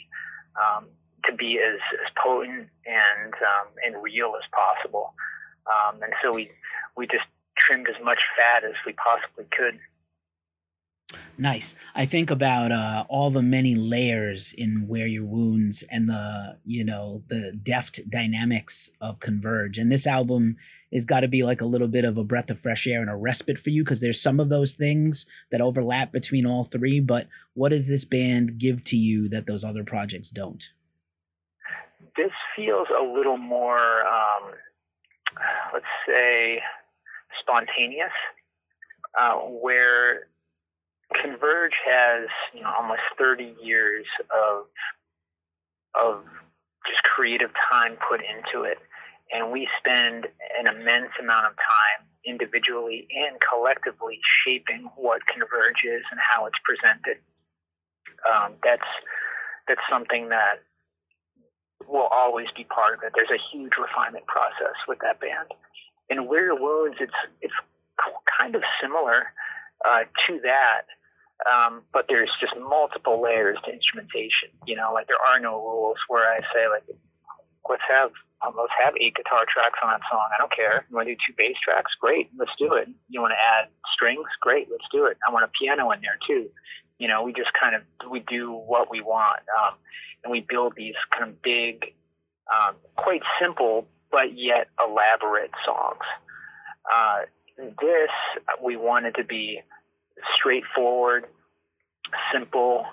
um, 0.60 0.86
to 1.24 1.34
be 1.34 1.58
as, 1.58 1.80
as 2.04 2.12
potent 2.22 2.68
and 2.84 3.34
um, 3.34 3.66
and 3.84 4.02
real 4.02 4.34
as 4.36 4.44
possible. 4.52 5.14
Um, 5.64 6.02
and 6.02 6.12
so 6.22 6.32
we 6.32 6.50
we 6.96 7.06
just 7.06 7.24
trimmed 7.56 7.88
as 7.88 8.02
much 8.04 8.18
fat 8.36 8.64
as 8.64 8.74
we 8.86 8.92
possibly 8.92 9.46
could. 9.56 9.78
Nice. 11.36 11.74
I 11.94 12.06
think 12.06 12.30
about 12.30 12.72
uh, 12.72 13.04
all 13.08 13.30
the 13.30 13.42
many 13.42 13.74
layers 13.74 14.52
in 14.52 14.86
Wear 14.86 15.06
Your 15.06 15.24
Wounds 15.24 15.82
and 15.90 16.08
the, 16.08 16.58
you 16.64 16.84
know, 16.84 17.22
the 17.28 17.52
deft 17.52 18.08
dynamics 18.08 18.90
of 19.00 19.20
Converge. 19.20 19.78
And 19.78 19.90
this 19.90 20.06
album 20.06 20.56
has 20.92 21.04
got 21.04 21.20
to 21.20 21.28
be 21.28 21.42
like 21.42 21.60
a 21.60 21.66
little 21.66 21.88
bit 21.88 22.04
of 22.04 22.16
a 22.16 22.24
breath 22.24 22.50
of 22.50 22.58
fresh 22.58 22.86
air 22.86 23.00
and 23.00 23.10
a 23.10 23.16
respite 23.16 23.58
for 23.58 23.70
you 23.70 23.82
because 23.82 24.00
there's 24.00 24.20
some 24.20 24.38
of 24.38 24.48
those 24.48 24.74
things 24.74 25.26
that 25.50 25.60
overlap 25.60 26.12
between 26.12 26.46
all 26.46 26.64
three. 26.64 27.00
But 27.00 27.28
what 27.54 27.70
does 27.70 27.88
this 27.88 28.04
band 28.04 28.58
give 28.58 28.84
to 28.84 28.96
you 28.96 29.28
that 29.28 29.46
those 29.46 29.64
other 29.64 29.84
projects 29.84 30.30
don't? 30.30 30.64
This 32.16 32.32
feels 32.54 32.86
a 32.96 33.02
little 33.02 33.38
more, 33.38 34.06
um, 34.06 34.52
let's 35.72 35.84
say, 36.06 36.60
spontaneous, 37.40 38.14
uh, 39.18 39.34
where 39.36 40.28
Converge 41.20 41.74
has 41.86 42.28
you 42.52 42.62
know 42.62 42.72
almost 42.76 43.02
30 43.18 43.54
years 43.62 44.06
of 44.32 44.66
of 45.94 46.24
just 46.86 47.02
creative 47.04 47.50
time 47.70 47.96
put 48.08 48.20
into 48.20 48.64
it, 48.64 48.78
and 49.32 49.52
we 49.52 49.68
spend 49.78 50.26
an 50.58 50.66
immense 50.66 51.12
amount 51.20 51.46
of 51.46 51.52
time 51.52 52.06
individually 52.26 53.06
and 53.12 53.36
collectively 53.40 54.18
shaping 54.44 54.88
what 54.96 55.20
Converge 55.26 55.84
is 55.84 56.02
and 56.10 56.20
how 56.20 56.46
it's 56.46 56.58
presented. 56.64 57.20
Um, 58.24 58.54
that's 58.62 58.88
that's 59.68 59.80
something 59.90 60.28
that 60.28 60.64
will 61.88 62.08
always 62.10 62.46
be 62.56 62.64
part 62.64 62.94
of 62.94 63.00
it. 63.04 63.12
There's 63.14 63.32
a 63.32 63.42
huge 63.52 63.72
refinement 63.80 64.26
process 64.26 64.76
with 64.88 64.98
that 65.00 65.20
band. 65.20 65.52
In 66.10 66.22
Your 66.24 66.60
Wounds, 66.60 66.96
it's 67.00 67.12
it's 67.40 67.54
kind 68.40 68.54
of 68.54 68.62
similar 68.80 69.32
uh, 69.84 70.04
to 70.26 70.40
that. 70.42 70.82
Um, 71.50 71.82
but 71.92 72.06
there's 72.08 72.30
just 72.40 72.54
multiple 72.56 73.20
layers 73.20 73.58
to 73.64 73.72
instrumentation. 73.72 74.48
You 74.66 74.76
know, 74.76 74.92
like 74.92 75.08
there 75.08 75.20
are 75.30 75.40
no 75.40 75.58
rules 75.58 75.96
where 76.08 76.32
I 76.32 76.38
say 76.54 76.68
like, 76.68 76.84
let's 77.68 77.82
have 77.90 78.12
um, 78.44 78.54
let's 78.56 78.72
have 78.82 78.94
eight 79.00 79.14
guitar 79.14 79.44
tracks 79.48 79.78
on 79.82 79.90
that 79.90 80.00
song. 80.10 80.28
I 80.32 80.40
don't 80.40 80.52
care. 80.52 80.84
You 80.88 80.96
want 80.96 81.08
to 81.08 81.14
do 81.14 81.20
two 81.26 81.34
bass 81.36 81.56
tracks? 81.62 81.92
Great, 82.00 82.30
let's 82.36 82.52
do 82.58 82.74
it. 82.74 82.88
You 83.08 83.20
want 83.20 83.32
to 83.32 83.40
add 83.40 83.68
strings? 83.92 84.26
Great, 84.40 84.68
let's 84.70 84.84
do 84.92 85.06
it. 85.06 85.16
I 85.26 85.32
want 85.32 85.44
a 85.44 85.50
piano 85.58 85.90
in 85.90 86.00
there 86.00 86.18
too. 86.26 86.50
You 86.98 87.08
know, 87.08 87.22
we 87.22 87.32
just 87.32 87.50
kind 87.58 87.74
of 87.74 87.82
we 88.10 88.20
do 88.20 88.52
what 88.52 88.90
we 88.90 89.00
want, 89.00 89.40
um, 89.58 89.74
and 90.22 90.30
we 90.30 90.46
build 90.48 90.74
these 90.76 90.94
kind 91.10 91.30
of 91.30 91.42
big, 91.42 91.94
um, 92.52 92.76
quite 92.96 93.22
simple 93.40 93.88
but 94.14 94.38
yet 94.38 94.68
elaborate 94.78 95.50
songs. 95.66 96.06
Uh, 96.94 97.22
this 97.58 98.14
we 98.62 98.76
wanted 98.76 99.16
to 99.16 99.24
be 99.24 99.60
straightforward, 100.36 101.26
simple, 102.32 102.86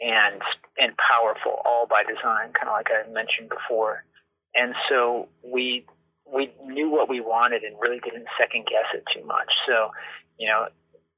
and 0.00 0.40
and 0.78 0.92
powerful, 1.12 1.60
all 1.66 1.86
by 1.86 2.02
design, 2.08 2.52
kind 2.52 2.68
of 2.68 2.72
like 2.72 2.88
I 2.88 3.06
mentioned 3.12 3.50
before. 3.50 4.04
And 4.54 4.74
so 4.88 5.28
we 5.44 5.84
we 6.24 6.50
knew 6.64 6.90
what 6.90 7.10
we 7.10 7.20
wanted 7.20 7.62
and 7.62 7.76
really 7.78 8.00
didn't 8.00 8.26
second 8.40 8.64
guess 8.64 8.88
it 8.94 9.04
too 9.14 9.26
much. 9.26 9.52
So, 9.68 9.90
you 10.38 10.48
know, 10.48 10.68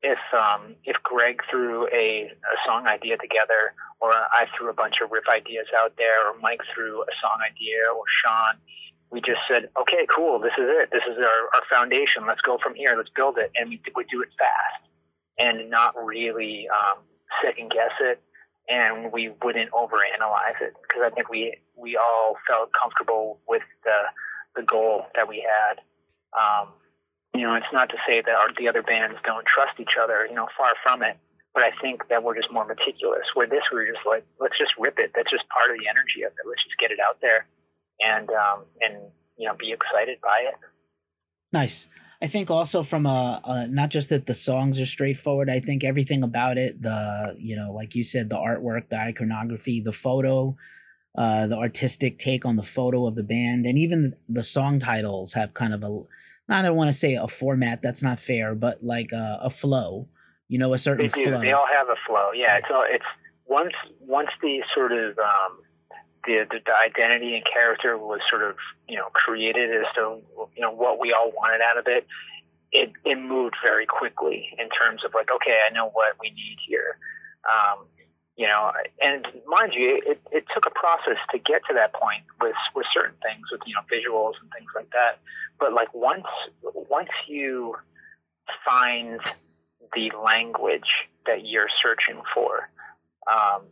if 0.02 0.18
um, 0.34 0.74
if 0.84 0.96
Greg 1.04 1.42
threw 1.48 1.86
a, 1.86 2.26
a 2.26 2.56
song 2.66 2.86
idea 2.86 3.16
together, 3.18 3.74
or 4.00 4.10
I 4.10 4.46
threw 4.56 4.68
a 4.68 4.74
bunch 4.74 4.96
of 5.02 5.12
riff 5.12 5.24
ideas 5.30 5.66
out 5.78 5.94
there, 5.96 6.26
or 6.26 6.38
Mike 6.40 6.62
threw 6.74 7.02
a 7.02 7.14
song 7.22 7.38
idea, 7.46 7.86
or 7.94 8.02
Sean, 8.22 8.58
we 9.10 9.20
just 9.20 9.40
said, 9.48 9.70
okay, 9.80 10.06
cool, 10.14 10.38
this 10.38 10.52
is 10.58 10.68
it. 10.68 10.90
This 10.92 11.02
is 11.10 11.16
our, 11.16 11.40
our 11.54 11.64
foundation. 11.72 12.26
Let's 12.26 12.42
go 12.42 12.58
from 12.62 12.74
here. 12.74 12.94
Let's 12.96 13.10
build 13.14 13.38
it, 13.38 13.50
and 13.56 13.70
we 13.70 13.80
we 13.96 14.04
do 14.10 14.22
it 14.22 14.28
fast 14.38 14.88
and 15.38 15.70
not 15.70 15.94
really 15.96 16.68
um, 16.68 16.98
second 17.44 17.70
guess 17.70 17.94
it, 18.00 18.20
and 18.68 19.12
we 19.12 19.30
wouldn't 19.42 19.70
overanalyze 19.70 20.60
it 20.60 20.74
because 20.82 21.02
I 21.04 21.10
think 21.10 21.28
we 21.30 21.56
we 21.76 21.96
all 21.96 22.36
felt 22.46 22.70
comfortable 22.74 23.38
with 23.48 23.62
the 23.84 24.60
the 24.60 24.62
goal 24.62 25.06
that 25.14 25.28
we 25.28 25.46
had. 25.46 25.80
Um, 26.36 26.68
you 27.34 27.42
know, 27.42 27.54
it's 27.54 27.72
not 27.72 27.88
to 27.90 27.96
say 28.06 28.20
that 28.20 28.34
our, 28.34 28.48
the 28.58 28.68
other 28.68 28.82
bands 28.82 29.16
don't 29.24 29.46
trust 29.46 29.78
each 29.78 29.96
other. 30.00 30.26
You 30.28 30.34
know, 30.34 30.48
far 30.56 30.74
from 30.82 31.02
it. 31.02 31.16
But 31.54 31.62
I 31.64 31.72
think 31.80 32.08
that 32.08 32.22
we're 32.22 32.36
just 32.36 32.52
more 32.52 32.66
meticulous. 32.66 33.24
Where 33.34 33.46
this, 33.46 33.64
we're 33.72 33.86
just 33.86 34.04
like, 34.06 34.24
let's 34.38 34.58
just 34.58 34.72
rip 34.78 34.98
it. 34.98 35.12
That's 35.16 35.30
just 35.30 35.48
part 35.48 35.70
of 35.70 35.76
the 35.80 35.88
energy 35.88 36.22
of 36.22 36.30
it. 36.30 36.44
Let's 36.46 36.62
just 36.62 36.78
get 36.78 36.90
it 36.92 37.00
out 37.00 37.18
there, 37.22 37.46
and 38.00 38.28
um, 38.30 38.64
and 38.80 39.02
you 39.36 39.46
know, 39.46 39.54
be 39.58 39.72
excited 39.72 40.18
by 40.22 40.44
it. 40.48 40.54
Nice. 41.52 41.88
I 42.20 42.26
think 42.26 42.50
also 42.50 42.82
from 42.82 43.06
a, 43.06 43.40
a, 43.44 43.68
not 43.68 43.90
just 43.90 44.08
that 44.08 44.26
the 44.26 44.34
songs 44.34 44.80
are 44.80 44.86
straightforward. 44.86 45.48
I 45.48 45.60
think 45.60 45.84
everything 45.84 46.24
about 46.24 46.58
it, 46.58 46.82
the 46.82 47.36
you 47.38 47.54
know, 47.54 47.72
like 47.72 47.94
you 47.94 48.02
said, 48.02 48.28
the 48.28 48.36
artwork, 48.36 48.88
the 48.88 49.00
iconography, 49.00 49.80
the 49.80 49.92
photo, 49.92 50.56
uh, 51.16 51.46
the 51.46 51.56
artistic 51.56 52.18
take 52.18 52.44
on 52.44 52.56
the 52.56 52.64
photo 52.64 53.06
of 53.06 53.14
the 53.14 53.22
band, 53.22 53.66
and 53.66 53.78
even 53.78 54.14
the, 54.28 54.42
song 54.42 54.80
titles 54.80 55.34
have 55.34 55.54
kind 55.54 55.72
of 55.72 55.84
a, 55.84 56.02
I 56.48 56.62
don't 56.62 56.76
want 56.76 56.88
to 56.88 56.92
say 56.94 57.14
a 57.14 57.28
format. 57.28 57.82
That's 57.82 58.02
not 58.02 58.18
fair, 58.18 58.54
but 58.56 58.82
like 58.82 59.12
a, 59.12 59.38
a 59.42 59.50
flow. 59.50 60.08
You 60.48 60.58
know, 60.58 60.74
a 60.74 60.78
certain 60.78 61.06
they 61.06 61.24
do. 61.24 61.30
flow. 61.30 61.40
They 61.40 61.52
all 61.52 61.68
have 61.72 61.88
a 61.88 61.96
flow. 62.06 62.32
Yeah, 62.34 62.56
it's 62.56 62.66
all, 62.72 62.84
it's 62.88 63.04
once 63.46 63.74
once 64.00 64.30
the 64.42 64.60
sort 64.74 64.92
of 64.92 65.18
um, 65.18 65.58
the, 66.28 66.44
the, 66.44 66.60
the 66.60 66.76
identity 66.76 67.34
and 67.34 67.44
character 67.44 67.96
was 67.96 68.20
sort 68.28 68.42
of 68.42 68.56
you 68.86 68.96
know 68.96 69.08
created 69.12 69.70
as 69.70 69.86
to 69.96 70.20
you 70.54 70.62
know 70.62 70.70
what 70.70 71.00
we 71.00 71.12
all 71.12 71.32
wanted 71.32 71.62
out 71.62 71.78
of 71.78 71.86
it. 71.88 72.06
It 72.70 72.92
it 73.04 73.16
moved 73.16 73.56
very 73.62 73.86
quickly 73.86 74.54
in 74.58 74.68
terms 74.68 75.04
of 75.04 75.14
like 75.14 75.30
okay, 75.34 75.56
I 75.68 75.72
know 75.72 75.88
what 75.88 76.16
we 76.20 76.28
need 76.30 76.58
here. 76.68 76.98
Um, 77.48 77.86
you 78.36 78.46
know, 78.46 78.70
and 79.00 79.26
mind 79.46 79.72
you, 79.74 80.00
it, 80.04 80.20
it 80.30 80.44
took 80.54 80.64
a 80.66 80.70
process 80.70 81.18
to 81.32 81.38
get 81.38 81.62
to 81.68 81.74
that 81.74 81.92
point 81.94 82.22
with 82.40 82.54
with 82.76 82.86
certain 82.92 83.16
things, 83.22 83.48
with 83.50 83.62
you 83.66 83.74
know 83.74 83.80
visuals 83.88 84.34
and 84.40 84.52
things 84.52 84.70
like 84.76 84.90
that. 84.90 85.18
But 85.58 85.72
like 85.72 85.92
once 85.94 86.28
once 86.62 87.10
you 87.26 87.74
find 88.64 89.20
the 89.94 90.12
language 90.22 91.08
that 91.26 91.46
you're 91.46 91.68
searching 91.82 92.20
for, 92.34 92.68
um, 93.32 93.62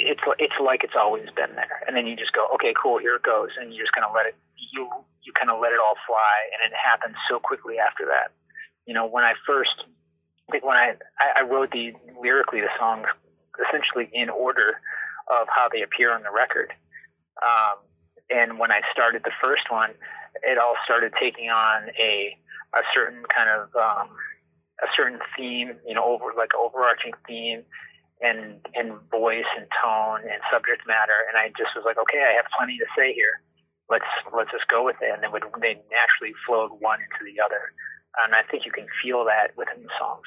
it's 0.00 0.20
it's 0.38 0.54
like 0.62 0.84
it's 0.84 0.96
always 0.96 1.28
been 1.36 1.54
there, 1.54 1.84
and 1.86 1.96
then 1.96 2.06
you 2.06 2.16
just 2.16 2.32
go, 2.32 2.48
okay, 2.54 2.72
cool, 2.80 2.98
here 2.98 3.16
it 3.16 3.22
goes, 3.22 3.50
and 3.60 3.72
you 3.72 3.80
just 3.80 3.92
kind 3.92 4.04
of 4.04 4.12
let 4.14 4.26
it 4.26 4.34
you 4.72 4.88
you 5.22 5.32
kind 5.32 5.50
of 5.50 5.60
let 5.60 5.72
it 5.72 5.80
all 5.80 5.96
fly, 6.06 6.36
and 6.52 6.72
it 6.72 6.76
happens 6.76 7.16
so 7.28 7.38
quickly 7.38 7.76
after 7.78 8.06
that. 8.06 8.32
You 8.86 8.94
know, 8.94 9.06
when 9.06 9.24
I 9.24 9.34
first, 9.46 9.84
I 10.48 10.52
think 10.52 10.64
when 10.64 10.76
I 10.76 10.94
I, 11.18 11.40
I 11.40 11.42
wrote 11.42 11.70
the 11.70 11.92
lyrically 12.20 12.60
the 12.60 12.72
songs 12.78 13.06
essentially 13.68 14.08
in 14.12 14.30
order 14.30 14.80
of 15.28 15.46
how 15.54 15.68
they 15.68 15.82
appear 15.82 16.12
on 16.12 16.22
the 16.22 16.32
record, 16.32 16.72
um, 17.44 17.78
and 18.30 18.58
when 18.58 18.72
I 18.72 18.80
started 18.92 19.22
the 19.24 19.32
first 19.42 19.70
one, 19.70 19.90
it 20.42 20.58
all 20.58 20.74
started 20.84 21.12
taking 21.20 21.50
on 21.50 21.90
a 21.98 22.36
a 22.74 22.82
certain 22.94 23.22
kind 23.34 23.50
of 23.50 23.74
um, 23.76 24.08
a 24.82 24.86
certain 24.96 25.18
theme, 25.36 25.76
you 25.86 25.94
know, 25.94 26.04
over 26.04 26.32
like 26.36 26.54
overarching 26.54 27.12
theme 27.26 27.64
and 28.20 28.60
and 28.74 29.00
voice 29.10 29.48
and 29.56 29.66
tone 29.82 30.20
and 30.22 30.40
subject 30.52 30.86
matter. 30.86 31.16
And 31.28 31.36
I 31.36 31.48
just 31.56 31.72
was 31.74 31.84
like, 31.84 31.98
okay, 31.98 32.20
I 32.20 32.36
have 32.36 32.46
plenty 32.56 32.76
to 32.78 32.88
say 32.96 33.12
here. 33.12 33.40
Let's 33.88 34.08
let's 34.34 34.50
just 34.52 34.68
go 34.68 34.84
with 34.84 34.96
it. 35.00 35.10
And 35.12 35.22
then 35.22 35.32
would, 35.32 35.44
they 35.60 35.80
naturally 35.90 36.36
flowed 36.46 36.76
one 36.78 37.00
into 37.00 37.24
the 37.24 37.40
other. 37.42 37.72
And 38.24 38.34
I 38.34 38.42
think 38.50 38.66
you 38.66 38.72
can 38.72 38.86
feel 39.02 39.24
that 39.24 39.56
within 39.56 39.82
the 39.82 39.92
songs. 39.98 40.26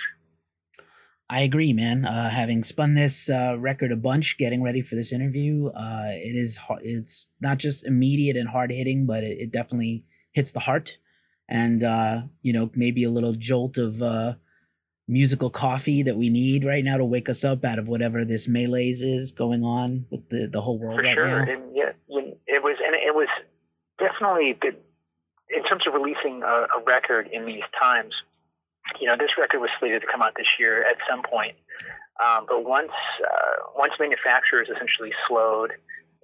I 1.29 1.41
agree, 1.41 1.73
man. 1.73 2.05
Uh, 2.05 2.29
having 2.29 2.63
spun 2.63 2.93
this 2.93 3.29
uh, 3.29 3.55
record 3.57 3.91
a 3.91 3.97
bunch, 3.97 4.37
getting 4.37 4.61
ready 4.61 4.81
for 4.81 4.95
this 4.95 5.11
interview, 5.11 5.67
uh, 5.67 6.09
it 6.09 6.35
is 6.35 6.59
it's 6.81 7.29
not 7.41 7.57
just 7.57 7.85
immediate 7.85 8.37
and 8.37 8.49
hard 8.49 8.71
hitting, 8.71 9.05
but 9.05 9.23
it, 9.23 9.39
it, 9.39 9.51
definitely 9.51 10.03
hits 10.33 10.51
the 10.51 10.59
heart, 10.59 10.97
and 11.47 11.83
uh, 11.83 12.23
you 12.41 12.51
know 12.53 12.69
maybe 12.75 13.03
a 13.03 13.09
little 13.09 13.33
jolt 13.33 13.77
of 13.77 14.01
uh, 14.01 14.35
musical 15.07 15.49
coffee 15.49 16.03
that 16.03 16.15
we 16.15 16.29
need 16.29 16.63
right 16.63 16.83
now 16.83 16.97
to 16.97 17.05
wake 17.05 17.27
us 17.27 17.43
up 17.43 17.65
out 17.65 17.77
of 17.77 17.87
whatever 17.87 18.23
this 18.23 18.47
malaise 18.47 19.01
is 19.01 19.31
going 19.31 19.63
on 19.63 20.05
with 20.09 20.29
the 20.29 20.47
the 20.47 20.61
whole 20.61 20.79
world 20.79 20.99
For 20.99 21.03
right 21.03 21.13
sure. 21.13 21.25
now. 21.25 21.51
And 21.51 21.75
yeah, 21.75 21.91
it 22.45 22.63
was, 22.63 22.77
and 22.85 22.95
it 22.95 23.13
was 23.13 23.27
definitely 23.99 24.57
in 25.49 25.63
terms 25.65 25.83
of 25.87 25.93
releasing 25.93 26.43
a, 26.43 26.67
a 26.77 26.83
record 26.85 27.29
in 27.31 27.45
these 27.45 27.63
times. 27.79 28.13
You 28.99 29.07
know, 29.07 29.15
this 29.17 29.31
record 29.39 29.59
was 29.59 29.69
slated 29.79 30.01
to 30.01 30.07
come 30.11 30.21
out 30.21 30.33
this 30.35 30.59
year 30.59 30.83
at 30.83 30.97
some 31.09 31.23
point, 31.23 31.55
um, 32.23 32.45
but 32.47 32.63
once 32.65 32.91
uh, 33.23 33.71
once 33.75 33.93
manufacturers 33.99 34.67
essentially 34.69 35.11
slowed 35.27 35.71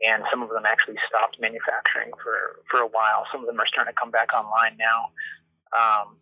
and 0.01 0.23
some 0.31 0.41
of 0.41 0.49
them 0.49 0.63
actually 0.65 0.95
stopped 1.07 1.37
manufacturing 1.39 2.11
for, 2.23 2.63
for 2.69 2.79
a 2.79 2.87
while. 2.87 3.25
Some 3.31 3.41
of 3.41 3.47
them 3.47 3.59
are 3.59 3.67
starting 3.67 3.93
to 3.93 3.99
come 3.99 4.11
back 4.11 4.33
online 4.33 4.77
now. 4.77 5.11
Um, 5.75 6.15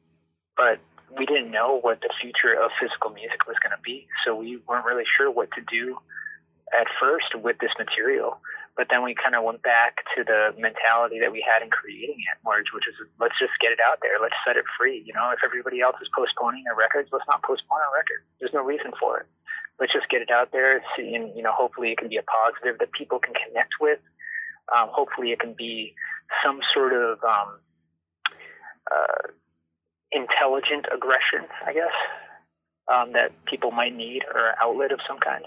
but 0.55 0.79
we 1.15 1.25
didn't 1.25 1.51
know 1.51 1.79
what 1.79 2.01
the 2.01 2.11
future 2.19 2.53
of 2.59 2.71
physical 2.79 3.11
music 3.11 3.47
was 3.47 3.55
going 3.63 3.71
to 3.71 3.81
be, 3.83 4.07
so 4.25 4.35
we 4.35 4.59
weren't 4.67 4.85
really 4.85 5.07
sure 5.17 5.31
what 5.31 5.49
to 5.55 5.61
do 5.63 5.97
at 6.75 6.87
first 6.99 7.31
with 7.35 7.57
this 7.59 7.71
material. 7.79 8.39
But 8.75 8.87
then 8.91 9.01
we 9.01 9.15
kind 9.15 9.33
of 9.33 9.41
went 9.41 9.63
back 9.63 10.05
to 10.15 10.23
the 10.23 10.53
mentality 10.59 11.17
that 11.19 11.31
we 11.31 11.41
had 11.41 11.63
in 11.63 11.69
creating 11.71 12.21
it, 12.21 12.37
which 12.45 12.85
is 12.85 12.93
let's 13.17 13.33
just 13.39 13.57
get 13.59 13.71
it 13.71 13.79
out 13.81 13.99
there, 14.03 14.21
let's 14.21 14.37
set 14.45 14.57
it 14.57 14.65
free. 14.77 15.01
You 15.01 15.13
know, 15.13 15.31
if 15.33 15.39
everybody 15.43 15.81
else 15.81 15.95
is 16.01 16.09
postponing 16.13 16.63
their 16.63 16.75
records, 16.75 17.09
let's 17.11 17.25
not 17.25 17.41
postpone 17.41 17.81
our 17.81 17.93
record. 17.95 18.21
There's 18.37 18.53
no 18.53 18.61
reason 18.61 18.91
for 18.99 19.17
it. 19.23 19.25
Let's 19.79 19.93
just 19.93 20.09
get 20.09 20.21
it 20.21 20.29
out 20.29 20.51
there, 20.51 20.83
see, 20.95 21.15
and 21.15 21.35
you 21.35 21.41
know, 21.41 21.53
hopefully 21.53 21.91
it 21.91 21.97
can 21.97 22.09
be 22.09 22.17
a 22.17 22.25
positive 22.25 22.77
that 22.79 22.91
people 22.91 23.17
can 23.17 23.33
connect 23.33 23.81
with. 23.81 23.99
Um, 24.75 24.89
hopefully, 24.91 25.31
it 25.31 25.39
can 25.39 25.53
be 25.53 25.95
some 26.43 26.59
sort 26.73 26.93
of 26.93 27.23
um, 27.23 27.59
uh, 28.91 29.33
intelligent 30.17 30.85
aggression, 30.93 31.47
I 31.65 31.73
guess, 31.73 31.95
um, 32.91 33.13
that 33.13 33.31
people 33.45 33.71
might 33.71 33.95
need 33.95 34.23
or 34.33 34.53
outlet 34.61 34.91
of 34.91 34.99
some 35.07 35.19
kind. 35.19 35.45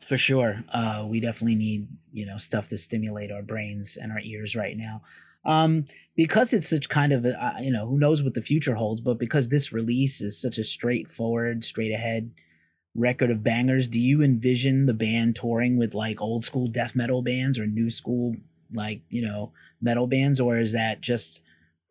For 0.00 0.18
sure, 0.18 0.62
uh, 0.72 1.06
we 1.08 1.20
definitely 1.20 1.54
need 1.54 1.88
you 2.12 2.26
know 2.26 2.36
stuff 2.36 2.68
to 2.68 2.78
stimulate 2.78 3.32
our 3.32 3.42
brains 3.42 3.96
and 3.96 4.12
our 4.12 4.20
ears 4.20 4.54
right 4.54 4.76
now. 4.76 5.02
Um, 5.46 5.84
because 6.16 6.54
it's 6.54 6.68
such 6.68 6.88
kind 6.88 7.12
of 7.12 7.24
a, 7.26 7.44
uh, 7.44 7.60
you 7.60 7.70
know 7.70 7.86
who 7.86 7.98
knows 7.98 8.22
what 8.22 8.34
the 8.34 8.42
future 8.42 8.74
holds, 8.74 9.00
but 9.00 9.18
because 9.18 9.48
this 9.48 9.72
release 9.72 10.20
is 10.20 10.40
such 10.40 10.58
a 10.58 10.64
straightforward, 10.64 11.64
straight 11.64 11.92
ahead 11.92 12.32
record 12.94 13.30
of 13.30 13.42
bangers, 13.42 13.88
do 13.88 13.98
you 13.98 14.22
envision 14.22 14.86
the 14.86 14.94
band 14.94 15.36
touring 15.36 15.76
with 15.76 15.94
like 15.94 16.20
old 16.20 16.44
school 16.44 16.68
death 16.68 16.94
metal 16.94 17.22
bands 17.22 17.58
or 17.58 17.66
new 17.66 17.90
school 17.90 18.36
like 18.72 19.02
you 19.08 19.22
know 19.22 19.52
metal 19.80 20.06
bands, 20.06 20.40
or 20.40 20.58
is 20.58 20.72
that 20.72 21.00
just 21.00 21.40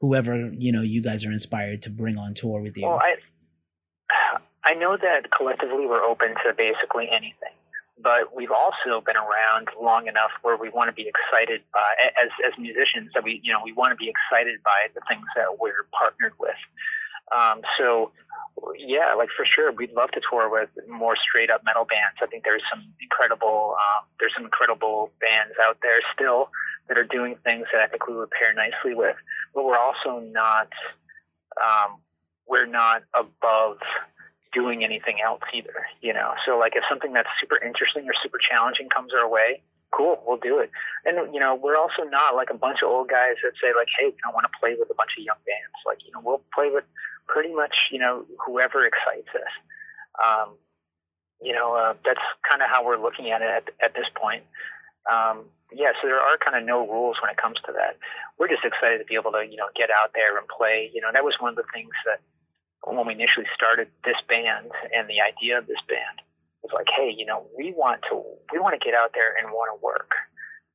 whoever 0.03 0.51
you 0.51 0.69
know 0.69 0.81
you 0.81 1.01
guys 1.01 1.23
are 1.23 1.31
inspired 1.31 1.81
to 1.81 1.89
bring 1.89 2.17
on 2.17 2.33
tour 2.33 2.59
with 2.61 2.75
you? 2.75 2.85
Well, 2.85 2.99
I 2.99 3.15
I 4.65 4.73
know 4.73 4.97
that 4.97 5.31
collectively 5.31 5.87
we're 5.87 6.03
open 6.03 6.35
to 6.43 6.51
basically 6.51 7.07
anything, 7.07 7.55
but 7.97 8.35
we've 8.35 8.51
also 8.51 8.99
been 8.99 9.15
around 9.15 9.69
long 9.81 10.07
enough 10.07 10.31
where 10.41 10.57
we 10.57 10.67
want 10.69 10.89
to 10.89 10.93
be 10.93 11.07
excited 11.07 11.61
by 11.71 11.87
as 12.21 12.29
as 12.45 12.51
musicians 12.59 13.11
that 13.15 13.23
we 13.23 13.39
you 13.43 13.53
know 13.53 13.61
we 13.63 13.71
want 13.71 13.91
to 13.91 13.95
be 13.95 14.11
excited 14.11 14.59
by 14.63 14.91
the 14.93 14.99
things 15.07 15.23
that 15.37 15.57
we're 15.57 15.87
partnered 15.95 16.33
with. 16.37 16.59
Um, 17.31 17.61
so 17.79 18.11
yeah, 18.77 19.15
like 19.15 19.29
for 19.35 19.45
sure, 19.47 19.71
we'd 19.71 19.93
love 19.93 20.11
to 20.11 20.21
tour 20.29 20.51
with 20.51 20.69
more 20.89 21.15
straight 21.15 21.49
up 21.49 21.63
metal 21.63 21.85
bands. 21.85 22.19
I 22.21 22.27
think 22.27 22.43
there's 22.43 22.61
some 22.69 22.83
incredible, 23.01 23.75
um, 23.79 24.05
there's 24.19 24.33
some 24.35 24.45
incredible 24.45 25.11
bands 25.19 25.55
out 25.67 25.77
there 25.81 25.99
still 26.13 26.49
that 26.87 26.97
are 26.97 27.07
doing 27.07 27.35
things 27.43 27.65
that 27.71 27.81
I 27.81 27.87
think 27.87 28.07
we 28.07 28.15
would 28.15 28.29
pair 28.31 28.53
nicely 28.53 28.93
with. 28.93 29.15
But 29.53 29.65
we're 29.65 29.77
also 29.77 30.19
not, 30.19 30.69
um, 31.63 31.97
we're 32.47 32.65
not 32.65 33.03
above 33.17 33.77
doing 34.53 34.83
anything 34.83 35.17
else 35.23 35.41
either. 35.53 35.85
You 36.01 36.13
know, 36.13 36.33
so 36.45 36.57
like 36.57 36.73
if 36.75 36.83
something 36.89 37.13
that's 37.13 37.29
super 37.39 37.57
interesting 37.63 38.05
or 38.05 38.13
super 38.21 38.37
challenging 38.37 38.89
comes 38.89 39.11
our 39.13 39.27
way, 39.27 39.61
cool, 39.91 40.21
we'll 40.25 40.37
do 40.37 40.59
it. 40.59 40.71
And 41.05 41.33
you 41.33 41.39
know, 41.39 41.55
we're 41.55 41.77
also 41.77 42.03
not 42.09 42.35
like 42.35 42.49
a 42.49 42.57
bunch 42.57 42.79
of 42.83 42.89
old 42.89 43.09
guys 43.09 43.35
that 43.43 43.53
say 43.61 43.73
like, 43.75 43.87
hey, 43.99 44.07
I 44.07 44.17
don't 44.25 44.33
want 44.33 44.45
to 44.45 44.59
play 44.59 44.75
with 44.77 44.89
a 44.89 44.95
bunch 44.95 45.11
of 45.17 45.23
young 45.23 45.41
bands. 45.45 45.77
Like, 45.85 45.99
you 46.05 46.11
know, 46.11 46.21
we'll 46.23 46.41
play 46.53 46.69
with 46.71 46.85
pretty 47.27 47.53
much, 47.53 47.73
you 47.91 47.99
know, 47.99 48.25
whoever 48.45 48.85
excites 48.85 49.29
us. 49.35 49.53
Um, 50.17 50.57
you 51.41 51.53
know, 51.53 51.75
uh, 51.75 51.93
that's 52.05 52.23
kind 52.49 52.61
of 52.61 52.69
how 52.71 52.85
we're 52.85 53.01
looking 53.01 53.31
at 53.31 53.41
it 53.41 53.49
at, 53.49 53.69
at 53.83 53.93
this 53.93 54.07
point. 54.15 54.43
Um, 55.11 55.45
yeah, 55.75 55.91
so 56.01 56.07
there 56.07 56.19
are 56.19 56.37
kind 56.37 56.57
of 56.57 56.63
no 56.63 56.87
rules 56.87 57.17
when 57.21 57.31
it 57.31 57.37
comes 57.37 57.57
to 57.65 57.71
that. 57.73 57.97
We're 58.37 58.47
just 58.47 58.65
excited 58.65 58.99
to 58.99 59.05
be 59.05 59.15
able 59.15 59.31
to, 59.33 59.45
you 59.45 59.57
know, 59.57 59.69
get 59.75 59.89
out 59.89 60.11
there 60.13 60.37
and 60.37 60.47
play. 60.47 60.89
You 60.93 61.01
know, 61.01 61.09
that 61.13 61.23
was 61.23 61.35
one 61.39 61.51
of 61.51 61.59
the 61.59 61.67
things 61.73 61.93
that 62.05 62.21
when 62.83 63.05
we 63.05 63.13
initially 63.13 63.47
started 63.55 63.87
this 64.03 64.19
band 64.27 64.71
and 64.93 65.07
the 65.07 65.21
idea 65.23 65.57
of 65.57 65.67
this 65.67 65.81
band 65.87 66.21
was 66.61 66.71
like, 66.73 66.87
hey, 66.89 67.13
you 67.15 67.25
know, 67.25 67.45
we 67.57 67.73
want 67.75 68.01
to 68.09 68.23
we 68.51 68.59
want 68.59 68.73
to 68.77 68.83
get 68.83 68.95
out 68.95 69.11
there 69.13 69.35
and 69.35 69.51
want 69.51 69.71
to 69.71 69.79
work. 69.83 70.11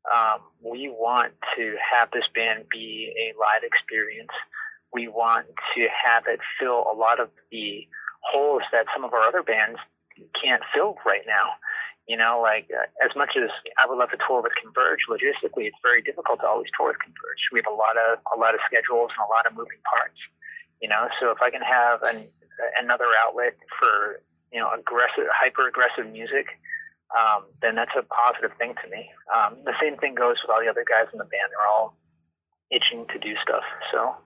Um, 0.09 0.41
we 0.65 0.89
want 0.89 1.35
to 1.57 1.77
have 1.79 2.11
this 2.13 2.25
band 2.35 2.65
be 2.71 3.13
a 3.13 3.37
live 3.37 3.63
experience 3.63 4.33
we 4.93 5.09
want 5.09 5.47
to 5.75 5.87
have 6.05 6.25
it 6.29 6.41
fill 6.59 6.87
a 6.93 6.97
lot 6.97 7.21
of 7.21 7.29
the 7.51 7.87
holes 8.21 8.63
that 8.73 8.87
some 8.95 9.05
of 9.05 9.13
our 9.13 9.23
other 9.23 9.43
bands 9.43 9.79
can't 10.41 10.63
fill 10.75 10.97
right 11.05 11.23
now. 11.27 11.55
You 12.09 12.17
know, 12.17 12.41
like 12.41 12.73
uh, 12.73 12.89
as 13.05 13.13
much 13.13 13.37
as 13.37 13.53
I 13.77 13.85
would 13.85 14.01
love 14.01 14.09
to 14.17 14.21
tour 14.25 14.41
with 14.41 14.57
Converge, 14.57 15.05
logistically, 15.13 15.69
it's 15.69 15.77
very 15.85 16.01
difficult 16.01 16.41
to 16.41 16.49
always 16.49 16.73
tour 16.73 16.89
with 16.89 17.01
Converge. 17.05 17.43
We 17.53 17.61
have 17.61 17.69
a 17.69 17.77
lot 17.77 18.01
of 18.01 18.25
a 18.33 18.37
lot 18.41 18.57
of 18.57 18.65
schedules 18.65 19.13
and 19.13 19.21
a 19.21 19.29
lot 19.29 19.45
of 19.45 19.53
moving 19.53 19.79
parts. 19.85 20.17
You 20.81 20.89
know, 20.89 21.13
so 21.21 21.29
if 21.31 21.45
I 21.45 21.53
can 21.53 21.61
have 21.61 22.01
an, 22.03 22.25
another 22.81 23.13
outlet 23.21 23.61
for 23.77 24.25
you 24.49 24.57
know 24.57 24.73
aggressive, 24.73 25.29
hyper 25.29 25.69
aggressive 25.69 26.09
music, 26.09 26.49
um, 27.13 27.45
then 27.61 27.77
that's 27.77 27.93
a 27.93 28.05
positive 28.09 28.57
thing 28.57 28.73
to 28.81 28.87
me. 28.89 29.13
Um, 29.29 29.61
the 29.69 29.77
same 29.77 30.01
thing 30.01 30.17
goes 30.17 30.41
with 30.41 30.49
all 30.49 30.65
the 30.65 30.73
other 30.73 30.89
guys 30.89 31.13
in 31.13 31.21
the 31.21 31.29
band. 31.29 31.53
They're 31.53 31.69
all 31.69 31.93
itching 32.73 33.05
to 33.13 33.19
do 33.21 33.37
stuff. 33.45 33.65
So 33.93 34.17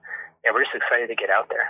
yeah, 0.43 0.51
we're 0.55 0.63
just 0.63 0.75
excited 0.75 1.07
to 1.07 1.19
get 1.19 1.29
out 1.29 1.51
there. 1.51 1.67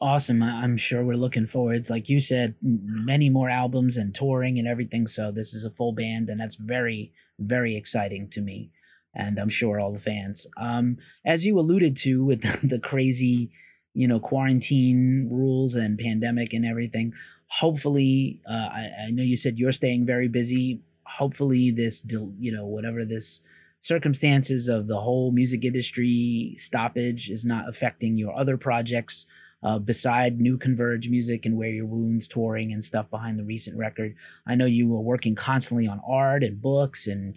Awesome. 0.00 0.44
I'm 0.44 0.76
sure 0.76 1.04
we're 1.04 1.16
looking 1.16 1.46
forward. 1.46 1.90
Like 1.90 2.08
you 2.08 2.20
said, 2.20 2.54
many 2.62 3.28
more 3.28 3.50
albums 3.50 3.96
and 3.96 4.14
touring 4.14 4.56
and 4.56 4.68
everything. 4.68 5.08
So 5.08 5.32
this 5.32 5.52
is 5.52 5.64
a 5.64 5.70
full 5.70 5.92
band, 5.92 6.30
and 6.30 6.40
that's 6.40 6.54
very, 6.54 7.12
very 7.40 7.76
exciting 7.76 8.28
to 8.30 8.40
me, 8.40 8.70
and 9.12 9.40
I'm 9.40 9.48
sure 9.48 9.80
all 9.80 9.92
the 9.92 9.98
fans. 9.98 10.46
Um, 10.56 10.98
as 11.26 11.44
you 11.44 11.58
alluded 11.58 11.96
to 11.98 12.24
with 12.24 12.42
the, 12.68 12.78
crazy, 12.78 13.50
you 13.92 14.06
know, 14.06 14.20
quarantine 14.20 15.28
rules 15.32 15.74
and 15.74 15.98
pandemic 15.98 16.52
and 16.52 16.64
everything. 16.64 17.12
Hopefully, 17.50 18.40
uh, 18.48 18.68
I, 18.70 18.90
I 19.06 19.10
know 19.10 19.24
you 19.24 19.36
said 19.36 19.58
you're 19.58 19.72
staying 19.72 20.06
very 20.06 20.28
busy. 20.28 20.80
Hopefully, 21.06 21.72
this, 21.72 22.04
you 22.38 22.52
know, 22.52 22.66
whatever 22.66 23.04
this 23.04 23.40
circumstances 23.80 24.68
of 24.68 24.86
the 24.86 25.00
whole 25.00 25.32
music 25.32 25.64
industry 25.64 26.54
stoppage 26.56 27.30
is 27.30 27.44
not 27.44 27.68
affecting 27.68 28.16
your 28.16 28.36
other 28.38 28.56
projects 28.56 29.26
uh, 29.62 29.78
beside 29.78 30.40
new 30.40 30.56
converge 30.56 31.08
music 31.08 31.44
and 31.44 31.56
wear 31.56 31.68
your 31.68 31.86
wounds 31.86 32.28
touring 32.28 32.72
and 32.72 32.84
stuff 32.84 33.10
behind 33.10 33.38
the 33.38 33.44
recent 33.44 33.76
record 33.76 34.14
i 34.46 34.54
know 34.54 34.66
you 34.66 34.88
were 34.88 35.00
working 35.00 35.34
constantly 35.34 35.86
on 35.86 36.00
art 36.08 36.42
and 36.42 36.62
books 36.62 37.06
and 37.06 37.34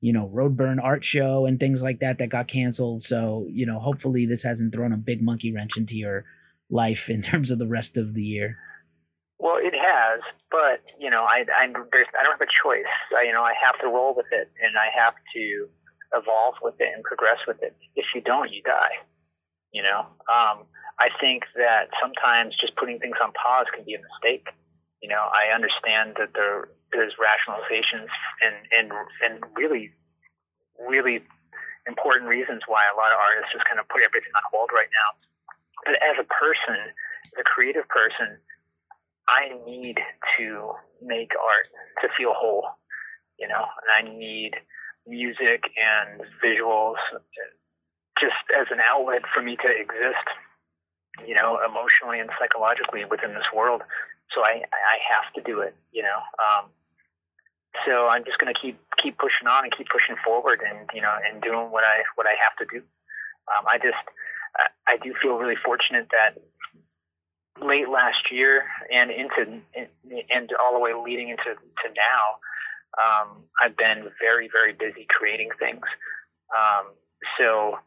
you 0.00 0.12
know 0.12 0.30
roadburn 0.34 0.82
art 0.82 1.04
show 1.04 1.46
and 1.46 1.58
things 1.58 1.82
like 1.82 2.00
that 2.00 2.18
that 2.18 2.28
got 2.28 2.48
canceled 2.48 3.02
so 3.02 3.46
you 3.50 3.66
know 3.66 3.78
hopefully 3.78 4.26
this 4.26 4.42
hasn't 4.42 4.72
thrown 4.72 4.92
a 4.92 4.96
big 4.96 5.22
monkey 5.22 5.52
wrench 5.52 5.76
into 5.76 5.96
your 5.96 6.24
life 6.70 7.08
in 7.08 7.22
terms 7.30 7.50
of 7.50 7.58
the 7.58 7.68
rest 7.68 7.96
of 7.96 8.14
the 8.14 8.22
year 8.22 8.58
well, 9.38 9.56
it 9.58 9.74
has, 9.76 10.20
but 10.50 10.80
you 10.98 11.10
know, 11.10 11.24
I 11.28 11.44
I, 11.52 11.64
I 11.64 11.66
don't 11.66 11.84
have 11.92 12.40
a 12.40 12.48
choice. 12.64 12.88
I, 13.14 13.24
you 13.24 13.32
know, 13.32 13.42
I 13.42 13.52
have 13.62 13.78
to 13.80 13.88
roll 13.88 14.14
with 14.16 14.32
it, 14.32 14.50
and 14.62 14.72
I 14.78 14.88
have 14.96 15.14
to 15.34 15.68
evolve 16.16 16.54
with 16.62 16.74
it 16.78 16.88
and 16.94 17.02
progress 17.04 17.38
with 17.46 17.62
it. 17.62 17.76
If 17.96 18.06
you 18.14 18.20
don't, 18.20 18.50
you 18.52 18.62
die. 18.62 19.04
You 19.72 19.82
know, 19.82 20.06
um, 20.32 20.64
I 20.98 21.08
think 21.20 21.44
that 21.56 21.90
sometimes 22.00 22.54
just 22.60 22.76
putting 22.76 22.98
things 22.98 23.16
on 23.22 23.32
pause 23.32 23.66
can 23.74 23.84
be 23.84 23.94
a 23.94 24.02
mistake. 24.02 24.46
You 25.02 25.08
know, 25.08 25.28
I 25.34 25.54
understand 25.54 26.16
that 26.18 26.32
there 26.34 26.68
there's 26.92 27.14
rationalizations 27.18 28.10
and 28.40 28.56
and 28.72 28.92
and 29.22 29.44
really 29.56 29.90
really 30.78 31.22
important 31.86 32.28
reasons 32.28 32.62
why 32.66 32.86
a 32.88 32.96
lot 32.96 33.12
of 33.12 33.18
artists 33.20 33.52
just 33.52 33.66
kind 33.66 33.78
of 33.78 33.88
put 33.88 34.00
everything 34.02 34.32
on 34.34 34.44
hold 34.50 34.70
right 34.72 34.88
now. 34.88 35.08
But 35.84 36.00
as 36.00 36.16
a 36.16 36.24
person, 36.24 36.94
as 37.36 37.38
a 37.40 37.44
creative 37.44 37.86
person, 37.88 38.40
I 39.28 39.52
need 39.66 40.00
to 40.38 40.72
make 41.02 41.32
art 41.36 41.68
to 42.00 42.08
feel 42.16 42.32
whole, 42.32 42.64
you 43.38 43.48
know, 43.48 43.64
and 43.84 43.90
I 43.92 44.00
need 44.08 44.52
music 45.06 45.68
and 45.76 46.24
visuals 46.40 46.96
just 48.20 48.40
as 48.56 48.66
an 48.70 48.80
outlet 48.80 49.22
for 49.32 49.42
me 49.42 49.56
to 49.56 49.68
exist, 49.68 50.28
you 51.26 51.34
know, 51.34 51.58
emotionally 51.62 52.18
and 52.18 52.30
psychologically 52.38 53.04
within 53.04 53.34
this 53.34 53.46
world. 53.54 53.82
So 54.34 54.42
I, 54.42 54.62
I 54.66 54.96
have 55.14 55.32
to 55.34 55.42
do 55.42 55.60
it, 55.60 55.74
you 55.92 56.02
know. 56.02 56.20
Um, 56.42 56.70
so 57.86 58.06
I'm 58.06 58.24
just 58.24 58.38
going 58.38 58.52
to 58.52 58.58
keep 58.58 58.78
keep 59.02 59.18
pushing 59.18 59.46
on 59.46 59.64
and 59.64 59.72
keep 59.76 59.88
pushing 59.90 60.16
forward, 60.24 60.62
and 60.62 60.88
you 60.94 61.02
know, 61.02 61.14
and 61.26 61.42
doing 61.42 61.70
what 61.70 61.84
I 61.84 62.02
what 62.14 62.26
I 62.26 62.34
have 62.38 62.56
to 62.58 62.66
do. 62.70 62.82
Um, 63.50 63.66
I 63.66 63.78
just 63.78 64.02
I, 64.56 64.94
I 64.94 64.96
do 64.98 65.14
feel 65.20 65.36
really 65.36 65.58
fortunate 65.64 66.08
that 66.12 66.40
late 67.62 67.88
last 67.88 68.30
year 68.30 68.64
and 68.90 69.10
into 69.10 69.60
and 69.74 70.50
all 70.62 70.72
the 70.72 70.80
way 70.80 70.92
leading 70.94 71.28
into 71.28 71.54
to 71.54 71.88
now, 71.94 72.38
um, 73.02 73.44
I've 73.60 73.76
been 73.76 74.10
very 74.20 74.48
very 74.52 74.72
busy 74.72 75.06
creating 75.08 75.50
things. 75.58 75.84
Um, 76.54 76.86
so 77.38 77.78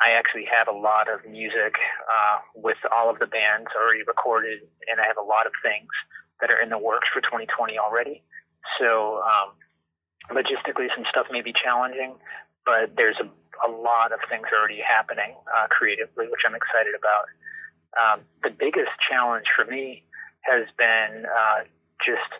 I 0.00 0.12
actually 0.12 0.46
have 0.46 0.68
a 0.68 0.72
lot 0.72 1.10
of 1.10 1.28
music 1.28 1.74
uh, 2.06 2.38
with 2.54 2.78
all 2.94 3.10
of 3.10 3.18
the 3.18 3.26
bands 3.26 3.68
already 3.74 4.04
recorded, 4.06 4.60
and 4.88 5.00
I 5.00 5.06
have 5.06 5.16
a 5.18 5.26
lot 5.26 5.46
of 5.46 5.52
things 5.62 5.88
that 6.40 6.50
are 6.50 6.60
in 6.60 6.70
the 6.70 6.78
works 6.78 7.08
for 7.12 7.20
2020 7.20 7.78
already. 7.78 8.22
So 8.78 9.22
um, 9.26 9.58
logistically, 10.30 10.86
some 10.94 11.04
stuff 11.10 11.26
may 11.30 11.42
be 11.42 11.52
challenging, 11.52 12.14
but 12.64 12.94
there's 12.96 13.16
a, 13.18 13.26
a 13.66 13.70
lot 13.70 14.12
of 14.12 14.20
things 14.30 14.46
already 14.56 14.78
happening 14.78 15.34
uh, 15.56 15.66
creatively, 15.68 16.26
which 16.30 16.42
I'm 16.46 16.54
excited 16.54 16.94
about. 16.94 17.26
Um, 17.98 18.20
the 18.44 18.50
biggest 18.50 18.94
challenge 19.08 19.46
for 19.56 19.64
me 19.64 20.04
has 20.42 20.66
been 20.78 21.26
uh, 21.26 21.64
just 22.04 22.38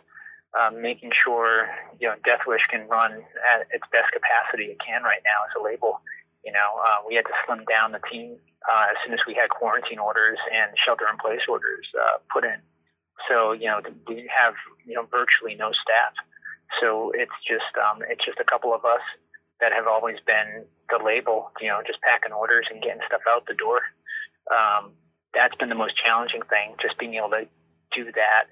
uh, 0.58 0.70
making 0.70 1.10
sure 1.24 1.68
you 2.00 2.08
know 2.08 2.14
Deathwish 2.24 2.64
can 2.70 2.86
run 2.88 3.12
at 3.52 3.66
its 3.72 3.84
best 3.90 4.12
capacity 4.12 4.70
it 4.70 4.78
can 4.84 5.02
right 5.02 5.22
now 5.24 5.44
as 5.48 5.52
a 5.58 5.62
label. 5.62 6.00
You 6.44 6.53
know, 6.53 6.70
uh, 6.81 7.03
we 7.07 7.14
had 7.14 7.27
to 7.27 7.37
slim 7.44 7.64
down 7.68 7.92
the 7.92 8.01
team 8.11 8.37
uh, 8.70 8.87
as 8.90 8.96
soon 9.05 9.14
as 9.14 9.20
we 9.27 9.35
had 9.35 9.51
quarantine 9.51 9.98
orders 9.98 10.38
and 10.55 10.72
shelter-in-place 10.85 11.44
orders 11.48 11.87
uh, 11.98 12.18
put 12.33 12.44
in. 12.44 12.61
So 13.29 13.53
you 13.53 13.66
know, 13.66 13.81
we 14.07 14.31
have 14.35 14.55
you 14.87 14.94
know 14.94 15.07
virtually 15.11 15.55
no 15.55 15.72
staff. 15.72 16.14
So 16.81 17.12
it's 17.14 17.35
just 17.46 17.72
um, 17.77 18.03
it's 18.09 18.24
just 18.24 18.38
a 18.38 18.44
couple 18.44 18.72
of 18.72 18.85
us 18.85 19.03
that 19.61 19.72
have 19.72 19.87
always 19.87 20.16
been 20.27 20.64
the 20.88 21.03
label. 21.05 21.51
You 21.61 21.68
know, 21.68 21.81
just 21.87 22.01
packing 22.03 22.33
orders 22.33 22.66
and 22.70 22.83
getting 22.83 23.03
stuff 23.07 23.22
out 23.29 23.46
the 23.46 23.55
door. 23.55 23.81
Um, 24.51 24.92
that's 25.35 25.55
been 25.57 25.68
the 25.68 25.74
most 25.74 25.94
challenging 25.96 26.42
thing, 26.48 26.74
just 26.81 26.96
being 26.98 27.14
able 27.14 27.31
to 27.31 27.46
do 27.92 28.05
that 28.12 28.48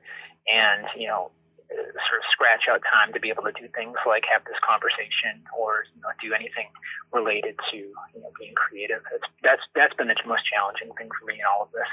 and 0.46 0.86
you 0.96 1.06
know 1.06 1.30
sort 1.68 2.18
of 2.22 2.26
scratch 2.30 2.70
out 2.70 2.82
time 2.92 3.12
to 3.12 3.20
be 3.20 3.30
able 3.30 3.42
to 3.44 3.52
do 3.52 3.66
things 3.74 3.96
like 4.06 4.24
have 4.30 4.44
this 4.44 4.58
conversation 4.62 5.42
or 5.56 5.84
you 5.94 6.00
know, 6.02 6.12
do 6.22 6.32
anything 6.32 6.70
related 7.12 7.58
to 7.70 7.76
you 7.76 8.20
know 8.22 8.30
being 8.38 8.54
creative. 8.54 9.02
It's, 9.12 9.26
that's 9.42 9.62
that's 9.74 9.94
been 9.94 10.08
the 10.08 10.18
most 10.26 10.46
challenging 10.46 10.94
thing 10.96 11.08
for 11.10 11.24
me 11.26 11.38
in 11.38 11.46
all 11.46 11.66
of 11.66 11.72
this 11.72 11.90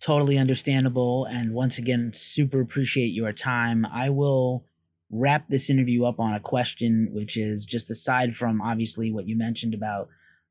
totally 0.00 0.38
understandable. 0.38 1.24
And 1.24 1.52
once 1.52 1.78
again, 1.78 2.12
super 2.14 2.60
appreciate 2.60 3.08
your 3.08 3.32
time. 3.32 3.84
I 3.84 4.10
will 4.10 4.64
wrap 5.10 5.48
this 5.48 5.70
interview 5.70 6.04
up 6.04 6.20
on 6.20 6.34
a 6.34 6.40
question, 6.40 7.08
which 7.12 7.36
is 7.36 7.64
just 7.64 7.90
aside 7.90 8.36
from 8.36 8.60
obviously 8.60 9.10
what 9.10 9.26
you 9.26 9.36
mentioned 9.36 9.74
about 9.74 10.08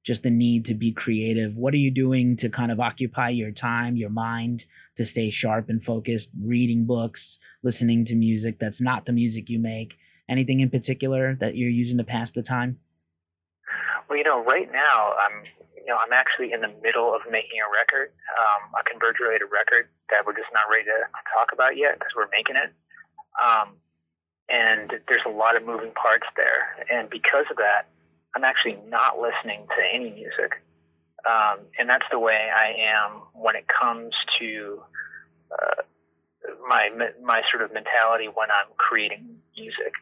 just 0.08 0.24
the 0.24 0.32
need 0.32 0.64
to 0.64 0.74
be 0.74 0.94
creative, 0.94 1.58
what 1.58 1.74
are 1.74 1.84
you 1.84 1.92
doing 1.92 2.38
to 2.38 2.48
kind 2.48 2.72
of 2.72 2.80
occupy 2.80 3.28
your 3.28 3.52
time, 3.52 3.98
your 3.98 4.10
mind 4.10 4.64
to 4.96 5.04
stay 5.04 5.30
sharp 5.30 5.68
and 5.68 5.84
focused, 5.84 6.30
reading 6.42 6.86
books, 6.86 7.40
listening 7.62 8.06
to 8.06 8.16
music 8.16 8.58
that's 8.58 8.80
not 8.80 9.06
the 9.06 9.12
music 9.12 9.50
you 9.50 9.60
make? 9.60 9.98
Anything 10.30 10.62
in 10.62 10.70
particular 10.70 11.36
that 11.36 11.58
you're 11.58 11.70
using 11.70 11.98
to 11.98 12.06
pass 12.06 12.32
the 12.32 12.42
time? 12.42 12.80
Well, 14.08 14.18
you 14.18 14.24
know, 14.24 14.42
right 14.46 14.72
now 14.72 15.14
I'm 15.20 15.44
you 15.76 15.94
know, 15.94 16.00
I'm 16.00 16.12
actually 16.12 16.52
in 16.52 16.60
the 16.60 16.72
middle 16.84 17.16
of 17.16 17.22
making 17.32 17.64
a 17.64 17.68
record, 17.72 18.12
um, 18.36 18.76
a 18.76 18.84
converge 18.84 19.24
related 19.24 19.48
record 19.48 19.88
that 20.12 20.26
we're 20.26 20.36
just 20.36 20.52
not 20.54 20.68
ready 20.72 20.84
to 20.84 21.08
talk 21.32 21.52
about 21.54 21.76
yet 21.78 21.96
because 21.96 22.12
we're 22.16 22.28
making 22.32 22.56
it. 22.60 22.76
Um, 23.40 23.80
and 24.48 25.00
there's 25.08 25.24
a 25.26 25.32
lot 25.32 25.56
of 25.56 25.64
moving 25.64 25.92
parts 25.96 26.28
there. 26.36 26.76
And 26.92 27.10
because 27.10 27.48
of 27.52 27.56
that, 27.56 27.88
I'm 28.36 28.44
actually 28.44 28.78
not 28.88 29.20
listening 29.20 29.66
to 29.68 29.82
any 29.94 30.12
music. 30.12 30.62
Um, 31.26 31.60
and 31.80 31.90
that's 31.90 32.06
the 32.12 32.20
way 32.20 32.50
I 32.54 32.76
am 32.78 33.22
when 33.34 33.56
it 33.56 33.66
comes 33.68 34.14
to 34.40 34.82
uh, 35.52 35.82
my 36.68 36.90
my 37.22 37.42
sort 37.52 37.64
of 37.64 37.74
mentality 37.74 38.28
when 38.32 38.50
I'm 38.52 38.72
creating 38.78 39.38
music. 39.58 39.94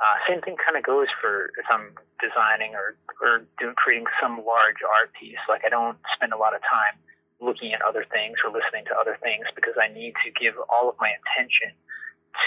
Uh, 0.00 0.16
same 0.26 0.40
thing 0.40 0.56
kind 0.56 0.78
of 0.78 0.82
goes 0.82 1.08
for 1.20 1.52
if 1.60 1.66
I'm 1.68 1.92
designing 2.24 2.72
or, 2.72 2.96
or 3.20 3.44
doing, 3.60 3.74
creating 3.76 4.06
some 4.16 4.40
large 4.46 4.80
art 4.96 5.12
piece. 5.12 5.40
Like 5.48 5.60
I 5.66 5.68
don't 5.68 5.98
spend 6.16 6.32
a 6.32 6.38
lot 6.38 6.54
of 6.54 6.62
time 6.64 6.96
looking 7.40 7.72
at 7.72 7.82
other 7.82 8.06
things 8.08 8.36
or 8.44 8.48
listening 8.48 8.84
to 8.88 8.94
other 8.96 9.18
things 9.20 9.44
because 9.54 9.74
I 9.76 9.92
need 9.92 10.14
to 10.24 10.30
give 10.32 10.54
all 10.68 10.88
of 10.88 10.96
my 11.00 11.12
attention 11.20 11.76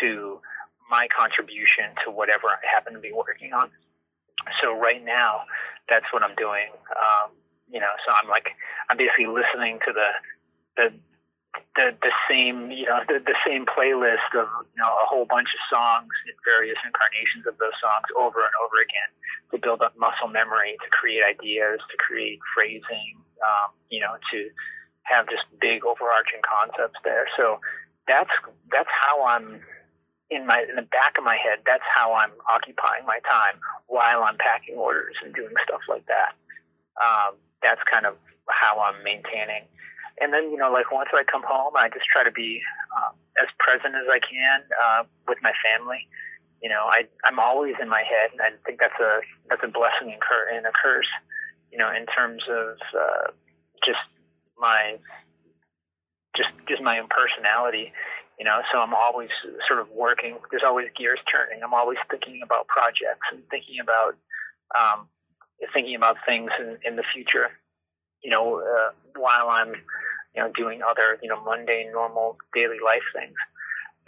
to 0.02 0.40
my 0.90 1.08
contribution 1.14 1.94
to 2.06 2.12
whatever 2.12 2.50
I 2.50 2.58
happen 2.66 2.94
to 2.94 3.00
be 3.00 3.12
working 3.14 3.54
on. 3.54 3.70
So 4.62 4.78
right 4.78 5.04
now, 5.04 5.42
that's 5.90 6.06
what 6.12 6.24
I'm 6.24 6.36
doing. 6.36 6.72
Um, 6.92 7.32
you 7.70 7.80
know, 7.80 7.92
so 8.06 8.14
I'm 8.14 8.30
like, 8.30 8.50
I'm 8.90 8.98
basically 8.98 9.28
listening 9.28 9.80
to 9.88 9.94
the 9.94 10.10
the 10.78 10.94
the 11.76 11.94
the 12.02 12.14
same 12.30 12.72
you 12.72 12.86
know 12.86 13.02
the, 13.08 13.22
the 13.22 13.38
same 13.46 13.66
playlist 13.66 14.34
of 14.34 14.50
you 14.74 14.80
know 14.82 14.90
a 14.90 15.06
whole 15.06 15.26
bunch 15.26 15.50
of 15.54 15.62
songs 15.70 16.10
in 16.26 16.34
various 16.46 16.78
incarnations 16.86 17.46
of 17.46 17.58
those 17.58 17.78
songs 17.82 18.10
over 18.18 18.42
and 18.42 18.56
over 18.62 18.82
again 18.82 19.10
to 19.54 19.62
build 19.62 19.82
up 19.82 19.94
muscle 19.98 20.30
memory 20.30 20.78
to 20.82 20.90
create 20.90 21.22
ideas 21.22 21.78
to 21.90 21.96
create 21.98 22.40
phrasing 22.54 23.22
um, 23.46 23.70
you 23.90 24.02
know 24.02 24.18
to 24.34 24.50
have 25.04 25.30
just 25.30 25.46
big 25.62 25.86
overarching 25.86 26.42
concepts 26.42 26.98
there 27.04 27.30
so 27.38 27.60
that's 28.08 28.34
that's 28.72 28.90
how 29.06 29.26
I'm 29.26 29.62
in 30.36 30.46
my 30.46 30.66
in 30.70 30.76
the 30.76 30.88
back 30.90 31.18
of 31.18 31.24
my 31.24 31.38
head 31.38 31.60
that's 31.66 31.86
how 31.96 32.14
I'm 32.14 32.32
occupying 32.50 33.06
my 33.06 33.20
time 33.30 33.60
while 33.88 34.24
I'm 34.24 34.38
packing 34.38 34.76
orders 34.76 35.16
and 35.24 35.34
doing 35.34 35.54
stuff 35.64 35.82
like 35.90 36.06
that 36.08 36.34
um, 37.02 37.36
that's 37.62 37.82
kind 37.92 38.06
of 38.06 38.16
how 38.50 38.80
I'm 38.80 39.04
maintaining 39.04 39.66
and 40.20 40.34
then 40.34 40.52
you 40.52 40.58
know 40.58 40.72
like 40.72 40.92
once 40.92 41.10
I 41.14 41.24
come 41.24 41.44
home, 41.48 41.74
I 41.76 41.90
just 41.90 42.06
try 42.06 42.24
to 42.24 42.32
be 42.32 42.62
um, 42.96 43.16
as 43.42 43.50
present 43.58 43.96
as 43.96 44.06
I 44.12 44.20
can 44.20 44.62
uh, 44.78 45.04
with 45.28 45.40
my 45.42 45.54
family. 45.66 46.08
You 46.62 46.70
know, 46.70 46.86
I 46.88 47.10
I'm 47.26 47.40
always 47.40 47.76
in 47.82 47.90
my 47.90 48.04
head, 48.06 48.32
and 48.32 48.42
I 48.42 48.54
think 48.66 48.80
that's 48.80 49.00
a 49.02 49.20
that's 49.50 49.64
a 49.64 49.72
blessing 49.72 50.14
and, 50.14 50.22
cur- 50.22 50.50
and 50.54 50.66
a 50.66 50.72
curse. 50.72 51.10
You 51.72 51.78
know, 51.78 51.90
in 51.90 52.06
terms 52.06 52.44
of 52.50 52.78
uh, 52.94 53.28
just 53.86 54.06
my 54.58 54.98
just 56.38 56.50
just 56.68 56.82
my 56.82 57.00
own 57.00 57.10
personality. 57.10 57.92
You 58.40 58.46
know, 58.46 58.62
so 58.72 58.80
I'm 58.80 58.94
always 58.94 59.30
sort 59.68 59.80
of 59.80 59.90
working. 59.92 60.38
There's 60.50 60.64
always 60.66 60.88
gears 60.98 61.20
turning. 61.32 61.64
I'm 61.64 61.74
always 61.74 61.98
thinking 62.10 62.42
about 62.44 62.68
projects 62.68 63.28
and 63.32 63.42
thinking 63.50 63.78
about 63.80 64.18
um, 64.74 65.08
thinking 65.74 65.96
about 65.96 66.18
things 66.26 66.50
in, 66.60 66.78
in 66.84 66.96
the 66.96 67.04
future 67.14 67.52
you 68.24 68.32
know, 68.32 68.64
uh, 68.64 68.92
while 69.20 69.50
I'm, 69.50 69.76
you 70.34 70.42
know, 70.42 70.52
doing 70.56 70.82
other, 70.82 71.20
you 71.22 71.30
know, 71.30 71.44
mundane, 71.44 71.92
normal 71.92 72.38
daily 72.56 72.80
life 72.84 73.04
things. 73.14 73.36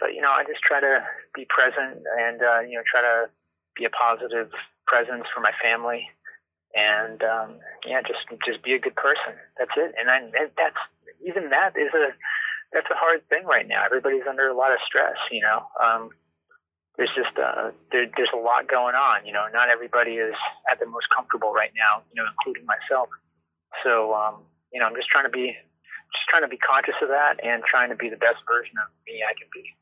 But, 0.00 0.14
you 0.14 0.20
know, 0.20 0.32
I 0.32 0.42
just 0.44 0.60
try 0.64 0.80
to 0.80 1.04
be 1.34 1.46
present 1.48 2.02
and, 2.18 2.40
uh, 2.42 2.60
you 2.60 2.76
know, 2.76 2.82
try 2.90 3.02
to 3.02 3.30
be 3.76 3.84
a 3.84 3.90
positive 3.90 4.50
presence 4.86 5.24
for 5.32 5.40
my 5.40 5.52
family. 5.62 6.08
And, 6.74 7.22
um, 7.22 7.60
yeah, 7.86 8.00
just, 8.02 8.24
just 8.44 8.62
be 8.64 8.72
a 8.72 8.80
good 8.80 8.96
person. 8.96 9.36
That's 9.56 9.70
it. 9.76 9.94
And 10.00 10.10
I, 10.10 10.48
that's, 10.56 10.80
even 11.24 11.50
that 11.50 11.76
is 11.76 11.92
a, 11.94 12.12
that's 12.72 12.90
a 12.90 12.96
hard 12.96 13.26
thing 13.28 13.44
right 13.44 13.66
now. 13.66 13.84
Everybody's 13.84 14.26
under 14.28 14.48
a 14.48 14.54
lot 14.56 14.72
of 14.72 14.78
stress, 14.86 15.16
you 15.30 15.40
know. 15.40 15.66
Um, 15.82 16.10
there's 16.96 17.12
just 17.14 17.36
uh, 17.38 17.70
there, 17.92 18.06
there's 18.16 18.32
a 18.34 18.40
lot 18.40 18.68
going 18.68 18.94
on. 18.94 19.26
You 19.26 19.32
know, 19.32 19.46
not 19.52 19.68
everybody 19.68 20.12
is 20.12 20.34
at 20.70 20.80
the 20.80 20.86
most 20.86 21.06
comfortable 21.14 21.52
right 21.52 21.72
now. 21.76 22.02
You 22.12 22.22
know, 22.22 22.28
including 22.30 22.66
myself. 22.66 23.08
So, 23.84 24.14
um, 24.14 24.42
you 24.72 24.80
know, 24.80 24.86
I'm 24.86 24.94
just 24.94 25.08
trying 25.08 25.24
to 25.24 25.30
be, 25.30 25.52
just 25.52 26.26
trying 26.30 26.42
to 26.42 26.48
be 26.48 26.56
conscious 26.56 26.94
of 27.02 27.08
that 27.08 27.44
and 27.44 27.62
trying 27.64 27.90
to 27.90 27.96
be 27.96 28.08
the 28.08 28.16
best 28.16 28.40
version 28.48 28.74
of 28.80 28.88
me 29.06 29.20
I 29.20 29.34
can 29.36 29.48
be. 29.52 29.76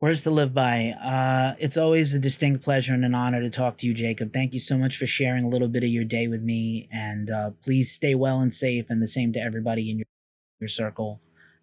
Words 0.00 0.22
to 0.22 0.30
live 0.30 0.52
by. 0.52 0.94
Uh, 1.02 1.54
it's 1.58 1.76
always 1.76 2.12
a 2.12 2.18
distinct 2.18 2.62
pleasure 2.62 2.92
and 2.92 3.04
an 3.04 3.14
honor 3.14 3.40
to 3.40 3.48
talk 3.48 3.78
to 3.78 3.86
you, 3.86 3.94
Jacob. 3.94 4.32
Thank 4.32 4.52
you 4.52 4.60
so 4.60 4.76
much 4.76 4.98
for 4.98 5.06
sharing 5.06 5.44
a 5.44 5.48
little 5.48 5.68
bit 5.68 5.82
of 5.82 5.88
your 5.88 6.04
day 6.04 6.26
with 6.28 6.42
me. 6.42 6.88
And 6.92 7.30
uh, 7.30 7.50
please 7.62 7.90
stay 7.90 8.14
well 8.14 8.40
and 8.40 8.52
safe, 8.52 8.90
and 8.90 9.00
the 9.00 9.06
same 9.06 9.32
to 9.32 9.40
everybody 9.40 9.90
in 9.90 9.98
your, 9.98 10.06
your 10.60 10.68
circle. 10.68 11.20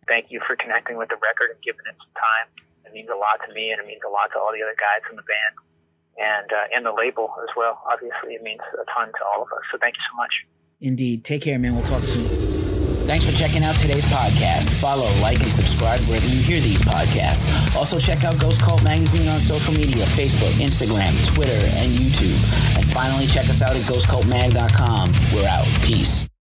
Thank 0.07 0.27
you 0.29 0.41
for 0.45 0.55
connecting 0.55 0.97
with 0.97 1.09
the 1.09 1.19
record 1.21 1.51
and 1.55 1.61
giving 1.63 1.85
it 1.87 1.95
some 1.97 2.15
time. 2.15 2.47
It 2.85 2.93
means 2.93 3.09
a 3.09 3.15
lot 3.15 3.39
to 3.47 3.53
me, 3.53 3.71
and 3.71 3.79
it 3.79 3.87
means 3.87 4.01
a 4.05 4.11
lot 4.11 4.31
to 4.33 4.39
all 4.39 4.51
the 4.51 4.61
other 4.61 4.75
guys 4.75 5.05
in 5.09 5.15
the 5.15 5.23
band 5.23 5.55
and 6.17 6.49
uh, 6.51 6.75
and 6.75 6.85
the 6.85 6.91
label 6.91 7.31
as 7.41 7.51
well. 7.55 7.79
Obviously, 7.87 8.35
it 8.35 8.43
means 8.43 8.59
a 8.73 8.85
ton 8.91 9.07
to 9.07 9.23
all 9.31 9.43
of 9.43 9.49
us. 9.53 9.63
So 9.71 9.77
thank 9.79 9.95
you 9.95 10.03
so 10.11 10.15
much. 10.17 10.33
Indeed. 10.81 11.23
Take 11.23 11.43
care, 11.43 11.59
man. 11.59 11.75
We'll 11.75 11.85
talk 11.85 12.03
soon. 12.05 12.51
Thanks 13.07 13.25
for 13.29 13.35
checking 13.35 13.63
out 13.63 13.75
today's 13.75 14.05
podcast. 14.05 14.79
Follow, 14.79 15.09
like, 15.21 15.39
and 15.41 15.51
subscribe 15.51 15.99
wherever 16.01 16.25
you 16.25 16.41
hear 16.41 16.59
these 16.59 16.81
podcasts. 16.81 17.49
Also, 17.75 17.99
check 17.99 18.23
out 18.23 18.39
Ghost 18.39 18.61
Cult 18.61 18.83
Magazine 18.83 19.27
on 19.27 19.39
social 19.39 19.73
media 19.73 20.05
Facebook, 20.05 20.53
Instagram, 20.61 21.11
Twitter, 21.33 21.59
and 21.81 21.91
YouTube. 21.91 22.77
And 22.77 22.89
finally, 22.89 23.27
check 23.27 23.49
us 23.49 23.61
out 23.61 23.71
at 23.71 23.81
ghostcultmag.com. 23.81 25.13
We're 25.33 25.47
out. 25.47 25.67
Peace. 25.83 26.30